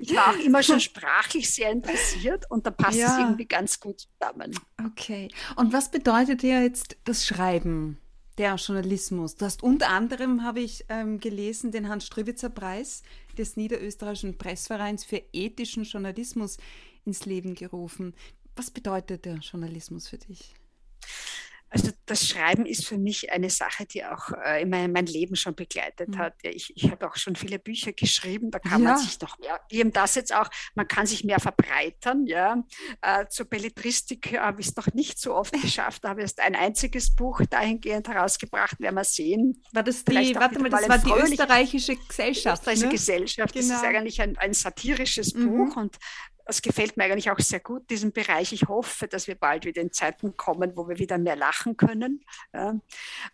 Ich 0.00 0.14
war 0.14 0.30
auch 0.30 0.38
immer 0.38 0.62
schon 0.62 0.80
sprachlich 0.80 1.50
sehr 1.50 1.70
interessiert 1.70 2.44
und 2.50 2.66
da 2.66 2.70
passt 2.70 2.98
ja. 2.98 3.12
es 3.12 3.18
irgendwie 3.18 3.46
ganz 3.46 3.78
gut 3.78 4.00
zusammen. 4.00 4.58
Okay. 4.86 5.28
Und 5.56 5.72
was 5.72 5.90
bedeutet 5.90 6.42
dir 6.42 6.62
jetzt 6.62 6.96
das 7.04 7.26
Schreiben? 7.26 7.98
Der 8.38 8.56
Journalismus. 8.56 9.36
Du 9.36 9.44
hast 9.44 9.62
unter 9.62 9.88
anderem, 9.88 10.42
habe 10.42 10.60
ich 10.60 10.84
ähm, 10.88 11.20
gelesen, 11.20 11.70
den 11.70 11.88
Hans-Strüwitzer-Preis 11.88 13.02
des 13.38 13.56
Niederösterreichischen 13.56 14.38
Pressvereins 14.38 15.04
für 15.04 15.22
ethischen 15.32 15.84
Journalismus 15.84 16.56
ins 17.04 17.26
Leben 17.26 17.54
gerufen. 17.54 18.14
Was 18.56 18.70
bedeutet 18.70 19.24
der 19.24 19.36
Journalismus 19.36 20.08
für 20.08 20.18
dich? 20.18 20.54
Also 21.74 21.90
das 22.06 22.28
Schreiben 22.28 22.66
ist 22.66 22.86
für 22.86 22.98
mich 22.98 23.32
eine 23.32 23.50
Sache, 23.50 23.84
die 23.84 24.04
auch 24.04 24.30
äh, 24.44 24.62
immer 24.62 24.86
mein 24.86 25.06
Leben 25.06 25.34
schon 25.34 25.56
begleitet 25.56 26.10
mhm. 26.10 26.18
hat. 26.18 26.34
Ich, 26.42 26.72
ich 26.76 26.88
habe 26.88 27.04
auch 27.10 27.16
schon 27.16 27.34
viele 27.34 27.58
Bücher 27.58 27.92
geschrieben, 27.92 28.52
da 28.52 28.60
kann 28.60 28.84
ja. 28.84 28.90
man 28.90 28.98
sich 28.98 29.20
noch 29.20 29.36
mehr, 29.40 29.60
eben 29.70 29.92
das 29.92 30.14
jetzt 30.14 30.32
auch, 30.32 30.48
man 30.76 30.86
kann 30.86 31.06
sich 31.06 31.24
mehr 31.24 31.40
verbreitern. 31.40 32.26
Ja. 32.26 32.62
Äh, 33.02 33.26
zur 33.28 33.46
Belletristik 33.46 34.38
habe 34.38 34.60
ich 34.60 34.68
es 34.68 34.76
noch 34.76 34.86
nicht 34.94 35.18
so 35.18 35.34
oft 35.34 35.52
geschafft, 35.62 36.04
da 36.04 36.10
habe 36.10 36.20
ich 36.20 36.26
erst 36.26 36.38
ein 36.38 36.54
einziges 36.54 37.12
Buch 37.12 37.40
dahingehend 37.50 38.06
herausgebracht, 38.06 38.78
werden 38.78 38.94
wir 38.94 39.02
sehen. 39.02 39.60
War 39.72 39.82
das 39.82 40.04
die, 40.04 40.36
warte 40.36 40.60
mal, 40.60 40.70
das 40.70 40.88
war 40.88 40.98
die 40.98 41.10
österreichische 41.10 41.96
Gesellschaft. 41.96 42.62
Österreichische 42.62 42.86
ne? 42.86 42.92
Gesellschaft, 42.92 43.52
genau. 43.52 43.66
das 43.66 43.76
ist 43.76 43.82
genau. 43.82 43.98
eigentlich 43.98 44.22
ein, 44.22 44.38
ein 44.38 44.54
satirisches 44.54 45.34
mhm. 45.34 45.48
Buch 45.48 45.76
und 45.76 45.98
das 46.44 46.60
gefällt 46.60 46.96
mir 46.96 47.04
eigentlich 47.04 47.30
auch 47.30 47.38
sehr 47.38 47.60
gut, 47.60 47.88
diesen 47.90 48.12
Bereich. 48.12 48.52
Ich 48.52 48.68
hoffe, 48.68 49.08
dass 49.08 49.26
wir 49.26 49.34
bald 49.34 49.64
wieder 49.64 49.80
in 49.80 49.92
Zeiten 49.92 50.36
kommen, 50.36 50.76
wo 50.76 50.88
wir 50.88 50.98
wieder 50.98 51.18
mehr 51.18 51.36
lachen 51.36 51.76
können. 51.76 52.24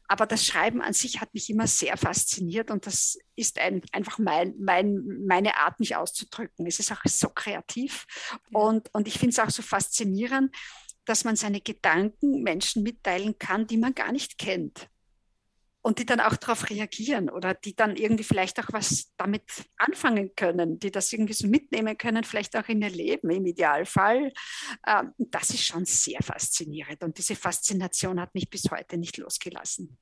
Aber 0.07 0.27
das 0.27 0.47
Schreiben 0.47 0.83
an 0.83 0.93
sich 0.93 1.21
hat 1.21 1.35
mich 1.35 1.51
immer 1.51 1.67
sehr 1.67 1.97
fasziniert 1.97 2.71
und 2.71 2.87
das 2.87 3.19
ist 3.35 3.59
ein, 3.59 3.83
einfach 3.93 4.19
mein, 4.19 4.55
mein, 4.59 5.25
meine 5.27 5.57
Art, 5.57 5.81
mich 5.81 5.97
auszudrücken. 5.97 6.67
Es 6.67 6.79
ist 6.79 6.93
auch 6.93 7.01
so 7.05 7.29
kreativ 7.29 8.07
und, 8.53 8.93
und 8.95 9.09
ich 9.09 9.15
finde 9.15 9.31
es 9.31 9.39
auch 9.39 9.51
so 9.51 9.63
faszinierend, 9.63 10.55
dass 11.05 11.25
man 11.25 11.35
seine 11.35 11.61
Gedanken 11.61 12.43
Menschen 12.43 12.83
mitteilen 12.83 13.39
kann, 13.39 13.67
die 13.67 13.79
man 13.79 13.95
gar 13.95 14.13
nicht 14.13 14.39
kennt 14.39 14.90
und 15.83 15.99
die 15.99 16.07
dann 16.07 16.21
auch 16.21 16.37
darauf 16.37 16.69
reagieren 16.69 17.31
oder 17.31 17.55
die 17.55 17.75
dann 17.75 17.97
irgendwie 17.97 18.25
vielleicht 18.25 18.59
auch 18.61 18.73
was 18.73 19.13
damit 19.17 19.43
anfangen 19.77 20.35
können, 20.37 20.79
die 20.79 20.91
das 20.91 21.13
irgendwie 21.13 21.33
so 21.33 21.47
mitnehmen 21.47 21.97
können, 21.97 22.25
vielleicht 22.25 22.57
auch 22.57 22.69
in 22.69 22.83
ihr 22.83 22.91
Leben 22.91 23.31
im 23.31 23.47
Idealfall. 23.47 24.33
Ähm, 24.87 25.13
das 25.19 25.51
ist 25.51 25.65
schon 25.65 25.85
sehr 25.85 26.23
faszinierend 26.23 27.03
und 27.03 27.17
diese 27.19 27.37
Faszination 27.37 28.21
hat 28.21 28.35
mich 28.35 28.51
bis 28.51 28.71
heute 28.71 28.99
nicht 28.99 29.17
losgelassen. 29.17 29.99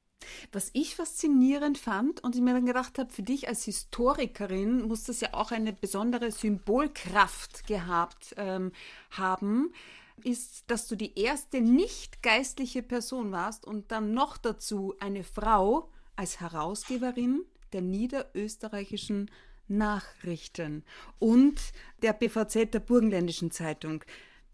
Was 0.51 0.71
ich 0.73 0.97
faszinierend 0.97 1.79
fand 1.79 2.23
und 2.25 2.35
ich 2.35 2.43
mir 2.43 2.53
dann 2.53 2.67
gedacht 2.67 2.99
habe, 2.99 3.13
für 3.13 3.23
dich 3.23 3.49
als 3.49 3.65
Historikerin 3.65 4.83
muss 4.83 5.05
das 5.05 5.21
ja 5.21 5.33
auch 5.33 5.53
eine 5.53 5.73
besondere 5.73 6.33
Symbolkraft 6.33 7.67
gehabt 7.67 8.35
ähm, 8.37 8.73
haben, 9.11 9.73
ist, 10.25 10.65
dass 10.71 10.87
du 10.89 10.97
die 10.97 11.19
erste 11.19 11.61
nicht 11.61 12.23
geistliche 12.23 12.83
Person 12.83 13.33
warst 13.33 13.67
und 13.67 13.91
dann 13.93 14.13
noch 14.13 14.37
dazu 14.37 14.95
eine 15.01 15.25
Frau 15.25 15.91
als 16.17 16.41
Herausgeberin 16.41 17.45
der 17.73 17.83
niederösterreichischen 17.83 19.31
Nachrichten 19.69 20.85
und 21.19 21.61
der 22.03 22.13
BVZ 22.15 22.73
der 22.73 22.81
Burgenländischen 22.81 23.51
Zeitung. 23.51 24.03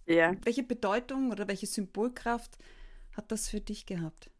Ja. 0.06 0.34
Welche 0.42 0.62
Bedeutung 0.62 1.30
oder 1.30 1.48
welche 1.48 1.66
Symbolkraft 1.66 2.58
hat 3.12 3.30
das 3.30 3.48
für 3.48 3.60
dich 3.60 3.86
gehabt? 3.86 4.30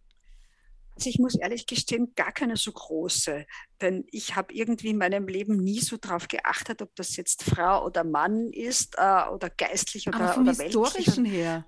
Also 0.97 1.11
ich 1.11 1.19
muss 1.19 1.35
ehrlich 1.35 1.67
gestehen, 1.67 2.13
gar 2.15 2.33
keine 2.33 2.57
so 2.57 2.71
große. 2.71 3.47
Denn 3.81 4.05
ich 4.11 4.37
habe 4.37 4.55
irgendwie 4.55 4.91
in 4.91 4.99
meinem 4.99 5.27
Leben 5.27 5.57
nie 5.57 5.81
so 5.81 5.97
darauf 5.97 6.29
geachtet, 6.29 6.83
ob 6.83 6.95
das 6.95 7.17
jetzt 7.17 7.43
Frau 7.43 7.85
oder 7.85 8.05
Mann 8.05 8.51
ist 8.53 8.95
äh, 8.97 9.29
oder 9.29 9.51
geistlich 9.51 10.07
oder, 10.09 10.21
Aber 10.21 10.33
vom 10.33 10.43
oder 10.45 10.53
historischen 10.53 11.25
her. 11.25 11.67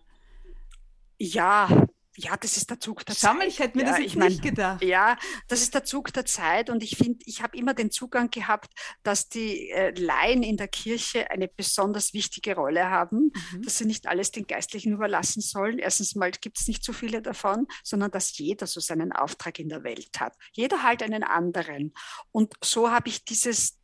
Ja, 1.19 1.87
ja, 2.17 2.37
das 2.37 2.57
ist 2.57 2.71
der 2.71 2.81
Zug 2.81 3.05
der 3.07 3.15
Schau 3.15 3.35
Zeit. 3.35 3.49
ich 3.49 3.59
hätte 3.59 3.77
mir 3.77 3.85
ja, 3.85 3.91
das 3.91 3.99
jetzt 3.99 4.07
ich 4.07 4.17
mein, 4.17 4.29
nicht 4.29 4.43
gedacht. 4.43 4.83
Ja, 4.83 5.17
das 5.49 5.63
ist 5.63 5.75
der 5.75 5.85
Zug 5.85 6.13
der 6.13 6.25
Zeit 6.25 6.71
und 6.71 6.83
ich 6.83 6.97
finde, 6.97 7.19
ich 7.27 7.43
habe 7.43 7.57
immer 7.57 7.75
den 7.75 7.91
Zugang 7.91 8.31
gehabt, 8.31 8.73
dass 9.03 9.29
die 9.29 9.71
äh, 9.71 9.91
Laien 9.99 10.43
in 10.43 10.57
der 10.57 10.69
Kirche 10.69 11.31
eine 11.31 11.49
besonders 11.49 12.13
wichtige 12.13 12.55
Rolle 12.55 12.91
haben, 12.91 13.33
mhm. 13.53 13.63
dass 13.63 13.79
sie 13.79 13.85
nicht 13.85 14.07
alles 14.07 14.31
den 14.31 14.47
Geistlichen 14.47 14.93
überlassen 14.93 15.41
sollen. 15.41 15.79
Erstens 15.79 16.15
mal 16.15 16.31
gibt 16.31 16.59
es 16.59 16.69
nicht 16.69 16.85
so 16.85 16.93
viele 16.93 17.23
davon, 17.23 17.67
sondern 17.85 18.11
dass 18.11 18.37
jeder 18.39 18.67
so 18.67 18.81
seinen 18.81 19.13
Auftrag 19.13 19.59
in 19.59 19.69
der 19.69 19.85
Welt 19.85 20.19
hat. 20.19 20.35
Jeder 20.53 20.83
halt 20.83 21.03
einen 21.03 21.23
anderen. 21.23 21.93
Und 22.33 22.55
so 22.63 22.91
habe 22.91 23.09
ich 23.09 23.25
dieses 23.25 23.79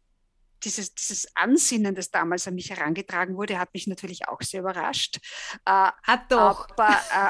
dieses, 0.64 0.94
dieses 0.94 1.37
Ansinnen, 1.37 1.94
das 1.94 2.11
damals 2.11 2.46
an 2.48 2.55
mich 2.55 2.70
herangetragen 2.70 3.37
wurde, 3.37 3.59
hat 3.59 3.72
mich 3.75 3.87
natürlich 3.87 4.29
auch 4.29 4.40
sehr 4.42 4.61
überrascht. 4.61 5.18
Äh, 5.64 5.90
hat 6.03 6.31
doch. 6.31 6.68
Aber, 6.70 6.88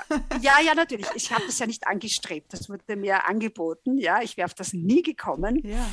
äh, 0.09 0.38
ja, 0.40 0.61
ja, 0.64 0.75
natürlich. 0.75 1.09
Ich 1.14 1.33
habe 1.33 1.45
das 1.47 1.59
ja 1.59 1.66
nicht 1.66 1.87
angestrebt. 1.87 2.53
Das 2.53 2.68
wurde 2.68 2.97
mir 2.97 3.27
angeboten. 3.27 3.99
Ja, 3.99 4.23
ich 4.23 4.37
wäre 4.37 4.47
auf 4.47 4.55
das 4.55 4.73
nie 4.73 5.03
gekommen. 5.03 5.61
Ja 5.64 5.87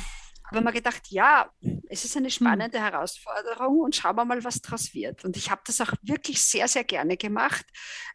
habe 0.50 0.64
mir 0.64 0.72
gedacht, 0.72 1.08
ja, 1.08 1.50
es 1.88 2.04
ist 2.04 2.16
eine 2.16 2.26
hm. 2.26 2.32
spannende 2.32 2.78
hm. 2.78 2.84
Herausforderung 2.84 3.80
und 3.80 3.96
schauen 3.96 4.16
wir 4.16 4.24
mal, 4.24 4.42
was 4.44 4.60
daraus 4.60 4.94
wird. 4.94 5.24
Und 5.24 5.36
ich 5.36 5.50
habe 5.50 5.62
das 5.66 5.80
auch 5.80 5.92
wirklich 6.02 6.42
sehr, 6.42 6.68
sehr 6.68 6.84
gerne 6.84 7.16
gemacht. 7.16 7.66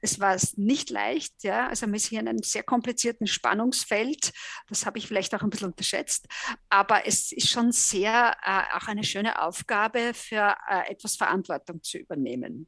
Es 0.01 0.19
war 0.19 0.37
nicht 0.55 0.89
leicht, 0.89 1.43
ja, 1.43 1.67
also 1.67 1.85
man 1.85 1.95
ist 1.95 2.07
hier 2.07 2.19
in 2.19 2.27
einem 2.27 2.43
sehr 2.43 2.63
komplizierten 2.63 3.27
Spannungsfeld. 3.27 4.31
Das 4.67 4.85
habe 4.85 4.97
ich 4.97 5.07
vielleicht 5.07 5.33
auch 5.35 5.41
ein 5.41 5.49
bisschen 5.49 5.69
unterschätzt. 5.69 6.27
Aber 6.69 7.05
es 7.05 7.31
ist 7.31 7.49
schon 7.49 7.71
sehr 7.71 8.35
äh, 8.43 8.77
auch 8.77 8.87
eine 8.87 9.03
schöne 9.03 9.41
Aufgabe, 9.41 10.13
für 10.13 10.55
äh, 10.69 10.91
etwas 10.91 11.15
Verantwortung 11.15 11.81
zu 11.83 11.97
übernehmen. 11.97 12.67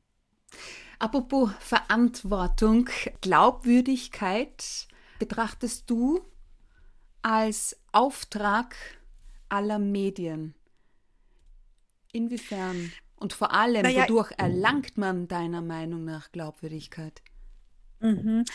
Apropos 1.00 1.52
Verantwortung, 1.60 2.90
Glaubwürdigkeit 3.22 4.88
betrachtest 5.20 5.90
du 5.90 6.22
als 7.22 7.80
Auftrag 7.92 8.76
aller 9.50 9.80
Medien. 9.80 10.56
Inwiefern 12.12 12.92
und 13.16 13.34
vor 13.34 13.54
allem, 13.54 13.82
naja, 13.82 14.04
wodurch 14.04 14.32
erlangt 14.38 14.98
man 14.98 15.28
deiner 15.28 15.62
Meinung 15.62 16.06
nach 16.06 16.32
Glaubwürdigkeit? 16.32 17.22
Mhm. 18.00 18.46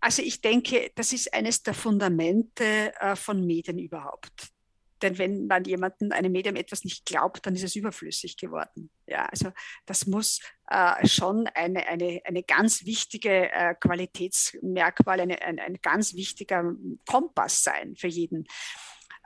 Also 0.00 0.22
ich 0.22 0.40
denke, 0.40 0.90
das 0.96 1.12
ist 1.12 1.32
eines 1.32 1.62
der 1.62 1.74
Fundamente 1.74 2.92
äh, 2.98 3.14
von 3.14 3.46
Medien 3.46 3.78
überhaupt. 3.78 4.52
Denn 5.00 5.18
wenn 5.18 5.46
man 5.46 5.64
jemanden, 5.64 6.12
einem 6.12 6.32
Medium 6.32 6.56
etwas 6.56 6.84
nicht 6.84 7.04
glaubt, 7.04 7.44
dann 7.44 7.54
ist 7.54 7.64
es 7.64 7.76
überflüssig 7.76 8.36
geworden. 8.36 8.90
Ja, 9.06 9.26
also 9.26 9.52
das 9.84 10.06
muss 10.06 10.40
äh, 10.68 11.06
schon 11.06 11.48
eine, 11.48 11.86
eine, 11.86 12.20
eine 12.24 12.42
ganz 12.44 12.84
wichtige 12.84 13.50
äh, 13.50 13.74
Qualitätsmerkmal, 13.74 15.20
eine, 15.20 15.42
ein, 15.42 15.58
ein 15.58 15.78
ganz 15.82 16.14
wichtiger 16.14 16.72
Kompass 17.06 17.64
sein 17.64 17.96
für 17.96 18.08
jeden. 18.08 18.46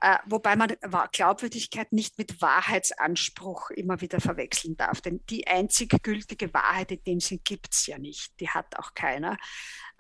Äh, 0.03 0.19
wobei 0.27 0.57
man 0.57 0.77
Glaubwürdigkeit 1.13 1.91
nicht 1.93 2.19
mit 2.19 2.43
Wahrheitsanspruch 2.43 3.71
immer 3.71 4.01
wieder 4.03 4.21
verwechseln 4.21 4.77
darf. 4.77 5.01
Denn 5.01 5.25
die 5.31 5.47
einzig 5.47 6.03
gültige 6.03 6.53
Wahrheit 6.53 6.93
in 6.93 7.03
dem 7.05 7.21
Sinn 7.21 7.41
gibt 7.45 7.73
es 7.73 7.87
ja 7.87 7.99
nicht. 7.99 8.39
Die 8.41 8.51
hat 8.51 8.79
auch 8.79 8.93
keiner. 8.95 9.39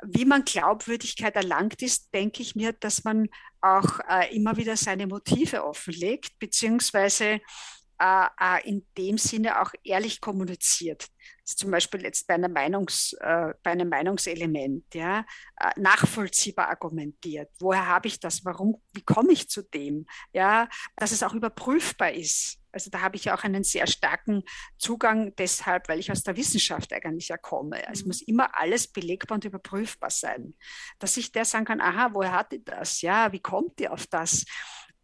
Wie 0.04 0.26
man 0.26 0.44
Glaubwürdigkeit 0.44 1.35
erlangt 1.35 1.80
ist, 1.80 2.12
denke 2.12 2.42
ich 2.42 2.54
mir, 2.54 2.74
dass 2.74 3.04
man 3.04 3.28
auch 3.62 4.00
äh, 4.09 4.35
immer 4.37 4.59
wieder 4.59 4.76
seine 4.76 5.06
Motive 5.06 5.64
offenlegt, 5.64 6.38
beziehungsweise 6.38 7.40
äh, 7.98 8.26
äh, 8.40 8.68
in 8.68 8.87
dem 8.96 9.18
Sinne 9.18 9.61
auch 9.61 9.72
ehrlich 9.82 10.20
kommuniziert. 10.20 11.06
zum 11.44 11.70
Beispiel 11.70 12.02
jetzt 12.02 12.26
bei, 12.26 12.35
einer 12.35 12.48
Meinungs, 12.48 13.12
äh, 13.20 13.54
bei 13.62 13.70
einem 13.70 13.88
Meinungselement, 13.88 14.85
ja, 14.94 15.24
äh, 15.61 15.70
nachvollziehbar 15.76 16.68
argumentiert. 16.68 17.50
Woher 17.59 17.87
habe 17.87 18.09
ich 18.09 18.18
das? 18.18 18.44
Warum? 18.44 18.82
Wie 18.92 19.02
komme 19.02 19.32
ich 19.32 19.48
zu 19.48 19.62
dem? 19.62 20.06
Ja, 20.32 20.68
dass 20.96 21.12
es 21.12 21.22
auch 21.22 21.35
überprüfbar 21.35 22.12
ist. 22.12 22.59
Also 22.72 22.90
da 22.90 23.00
habe 23.00 23.16
ich 23.16 23.30
auch 23.30 23.42
einen 23.42 23.64
sehr 23.64 23.87
starken 23.87 24.42
Zugang 24.76 25.35
deshalb, 25.37 25.88
weil 25.88 25.98
ich 25.98 26.12
aus 26.12 26.22
der 26.22 26.37
Wissenschaft 26.37 26.92
eigentlich 26.92 27.28
ja 27.28 27.38
komme. 27.38 27.82
Es 27.90 28.02
mhm. 28.02 28.09
muss 28.09 28.20
immer 28.20 28.54
alles 28.54 28.88
belegbar 28.88 29.37
und 29.37 29.44
überprüfbar 29.46 30.11
sein. 30.11 30.54
Dass 30.98 31.16
ich 31.16 31.32
der 31.32 31.46
sagen 31.46 31.64
kann, 31.64 31.80
aha, 31.80 32.11
woher 32.12 32.32
hat 32.32 32.52
die 32.52 32.62
das? 32.62 33.00
Ja, 33.00 33.32
wie 33.32 33.40
kommt 33.40 33.78
die 33.78 33.88
auf 33.88 34.06
das? 34.09 34.44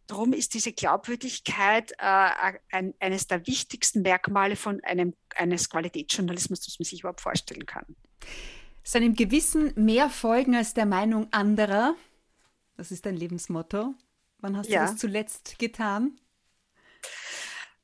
Darum 0.07 0.33
ist 0.33 0.53
diese 0.53 0.73
Glaubwürdigkeit 0.73 1.91
äh, 1.97 2.53
ein, 2.71 2.93
eines 2.99 3.27
der 3.27 3.47
wichtigsten 3.47 4.01
Merkmale 4.01 4.55
von 4.55 4.83
einem, 4.83 5.13
eines 5.35 5.69
Qualitätsjournalismus, 5.69 6.61
das 6.61 6.79
man 6.79 6.85
sich 6.85 7.01
überhaupt 7.01 7.21
vorstellen 7.21 7.65
kann. 7.65 7.85
Seinem 8.83 9.15
Gewissen 9.15 9.71
mehr 9.75 10.09
folgen 10.09 10.55
als 10.55 10.73
der 10.73 10.85
Meinung 10.85 11.31
anderer, 11.31 11.95
das 12.75 12.91
ist 12.91 13.05
dein 13.05 13.15
Lebensmotto. 13.15 13.93
Wann 14.39 14.57
hast 14.57 14.69
ja. 14.69 14.85
du 14.85 14.91
das 14.91 14.99
zuletzt 14.99 15.57
getan? 15.57 16.19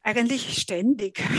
Eigentlich 0.09 0.57
ständig. 0.59 1.23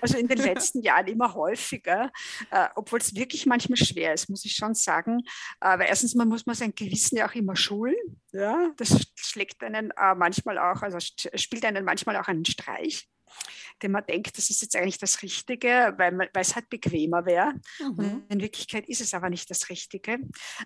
Also 0.00 0.18
in 0.18 0.26
den 0.26 0.38
letzten 0.38 0.82
Jahren 0.82 1.06
immer 1.06 1.32
häufiger, 1.32 2.10
äh, 2.50 2.66
obwohl 2.74 2.98
es 2.98 3.14
wirklich 3.14 3.46
manchmal 3.46 3.78
schwer 3.78 4.12
ist, 4.12 4.28
muss 4.28 4.44
ich 4.44 4.54
schon 4.54 4.74
sagen. 4.74 5.22
Weil 5.60 5.86
erstens 5.88 6.14
mal 6.14 6.26
muss 6.26 6.44
man 6.44 6.56
sein 6.56 6.74
Gewissen 6.74 7.16
ja 7.16 7.26
auch 7.26 7.34
immer 7.34 7.56
schulen. 7.56 7.94
Ja, 8.32 8.70
das 8.76 9.06
schlägt 9.14 9.62
einen 9.62 9.92
äh, 9.92 10.14
manchmal 10.14 10.58
auch, 10.58 10.82
also 10.82 10.98
spielt 10.98 11.64
einen 11.64 11.84
manchmal 11.84 12.16
auch 12.16 12.28
einen 12.28 12.44
Streich 12.44 13.08
den 13.82 13.92
man 13.92 14.04
denkt, 14.06 14.36
das 14.36 14.50
ist 14.50 14.62
jetzt 14.62 14.76
eigentlich 14.76 14.98
das 14.98 15.22
Richtige, 15.22 15.94
weil, 15.96 16.12
man, 16.12 16.28
weil 16.32 16.42
es 16.42 16.54
halt 16.54 16.68
bequemer 16.68 17.26
wäre. 17.26 17.54
Mhm. 17.80 18.24
in 18.28 18.40
Wirklichkeit 18.40 18.88
ist 18.88 19.00
es 19.00 19.14
aber 19.14 19.30
nicht 19.30 19.50
das 19.50 19.68
Richtige. 19.68 20.18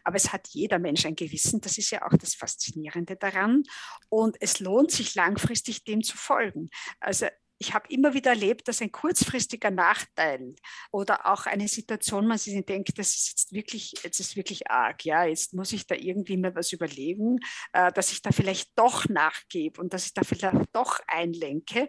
Aber 0.05 0.17
es 0.17 0.33
hat 0.33 0.49
jeder 0.49 0.79
Mensch 0.79 1.05
ein 1.07 1.17
Gewissen. 1.17 1.61
Das 1.61 1.79
ist 1.79 1.91
ja 1.91 2.07
auch 2.07 2.17
das 2.17 2.35
Faszinierende 2.35 3.17
daran. 3.17 3.65
Und 4.09 4.37
es 4.41 4.61
lohnt 4.61 4.91
sich 4.91 5.15
langfristig 5.15 5.85
dem 5.85 6.03
zu 6.03 6.17
folgen. 6.17 6.71
Also 7.01 7.27
ich 7.59 7.75
habe 7.75 7.93
immer 7.93 8.15
wieder 8.15 8.31
erlebt, 8.31 8.69
dass 8.69 8.81
ein 8.81 8.93
kurzfristiger 8.93 9.71
Nachteil 9.71 10.55
oder 10.93 11.27
auch 11.27 11.47
eine 11.47 11.67
Situation, 11.67 12.27
man 12.27 12.39
sich 12.39 12.65
denkt, 12.65 12.99
das 12.99 13.15
ist 13.15 13.31
jetzt 13.31 13.53
wirklich, 13.53 13.95
jetzt 14.05 14.21
ist 14.21 14.37
wirklich 14.37 14.71
arg, 14.71 15.05
ja, 15.05 15.25
jetzt 15.25 15.55
muss 15.55 15.73
ich 15.73 15.87
da 15.87 15.95
irgendwie 15.97 16.37
mir 16.37 16.55
was 16.55 16.73
überlegen, 16.73 17.41
äh, 17.73 17.93
dass 17.93 18.13
ich 18.13 18.23
da 18.23 18.31
vielleicht 18.31 18.71
doch 18.79 19.09
nachgebe 19.09 19.81
und 19.81 19.93
dass 19.93 20.07
ich 20.07 20.15
da 20.15 20.23
vielleicht 20.23 20.69
doch 20.73 21.01
einlenke. 21.09 21.89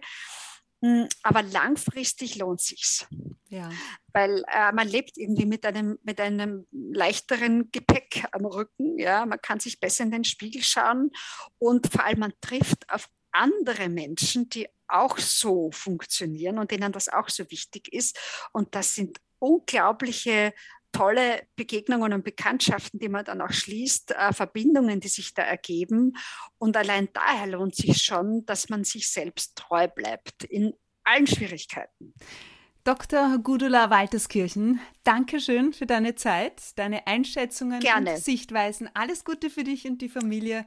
Hm, 0.82 1.08
aber 1.24 1.44
langfristig 1.44 2.38
lohnt 2.38 2.62
sich's. 2.62 3.06
Ja. 3.50 3.70
Weil 4.14 4.44
äh, 4.48 4.72
man 4.72 4.88
lebt 4.88 5.18
irgendwie 5.18 5.46
mit 5.46 5.66
einem, 5.66 5.98
mit 6.04 6.22
einem 6.22 6.68
leichteren 6.72 7.70
Gepäck 7.72 8.26
am 8.32 8.46
Rücken. 8.46 8.98
Ja? 8.98 9.26
Man 9.26 9.42
kann 9.42 9.60
sich 9.60 9.80
besser 9.80 10.04
in 10.04 10.12
den 10.12 10.24
Spiegel 10.24 10.64
schauen 10.64 11.12
und 11.58 11.92
vor 11.92 12.04
allem 12.06 12.20
man 12.20 12.34
trifft 12.42 12.90
auf 12.90 13.10
andere 13.32 13.90
Menschen, 13.90 14.50
die 14.50 14.68
auch 14.88 15.18
so 15.18 15.70
funktionieren 15.72 16.58
und 16.58 16.72
denen 16.72 16.92
das 16.92 17.10
auch 17.10 17.30
so 17.30 17.50
wichtig 17.52 17.92
ist. 17.94 18.18
Und 18.54 18.74
das 18.76 18.96
sind 18.96 19.20
unglaubliche 19.40 20.54
tolle 20.92 21.48
Begegnungen 21.56 22.14
und 22.14 22.24
Bekanntschaften, 22.24 23.00
die 23.00 23.10
man 23.10 23.26
dann 23.26 23.42
auch 23.42 23.52
schließt, 23.52 24.12
äh, 24.12 24.34
Verbindungen, 24.34 25.00
die 25.00 25.08
sich 25.08 25.34
da 25.34 25.44
ergeben. 25.44 26.14
Und 26.58 26.76
allein 26.78 27.10
daher 27.14 27.48
lohnt 27.48 27.76
sich 27.76 28.02
schon, 28.02 28.46
dass 28.46 28.70
man 28.70 28.84
sich 28.84 29.10
selbst 29.10 29.56
treu 29.56 29.88
bleibt 29.88 30.44
in 30.44 30.74
allen 31.04 31.28
Schwierigkeiten. 31.28 32.14
Dr. 32.84 33.38
Gudula 33.40 33.90
Walterskirchen, 33.90 34.80
danke 35.04 35.40
schön 35.40 35.74
für 35.74 35.86
deine 35.86 36.16
Zeit, 36.16 36.78
deine 36.78 37.06
Einschätzungen 37.08 37.82
Gerne. 37.82 38.14
und 38.14 38.18
Sichtweisen. 38.18 38.90
Alles 38.94 39.26
Gute 39.26 39.50
für 39.50 39.64
dich 39.64 39.86
und 39.86 40.02
die 40.02 40.10
Familie 40.10 40.66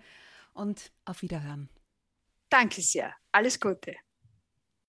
und 0.53 0.93
auf 1.05 1.23
Wiederhören. 1.23 1.69
Danke 2.51 2.83
sehr. 2.83 3.15
Alles 3.33 3.59
Gute. 3.59 3.97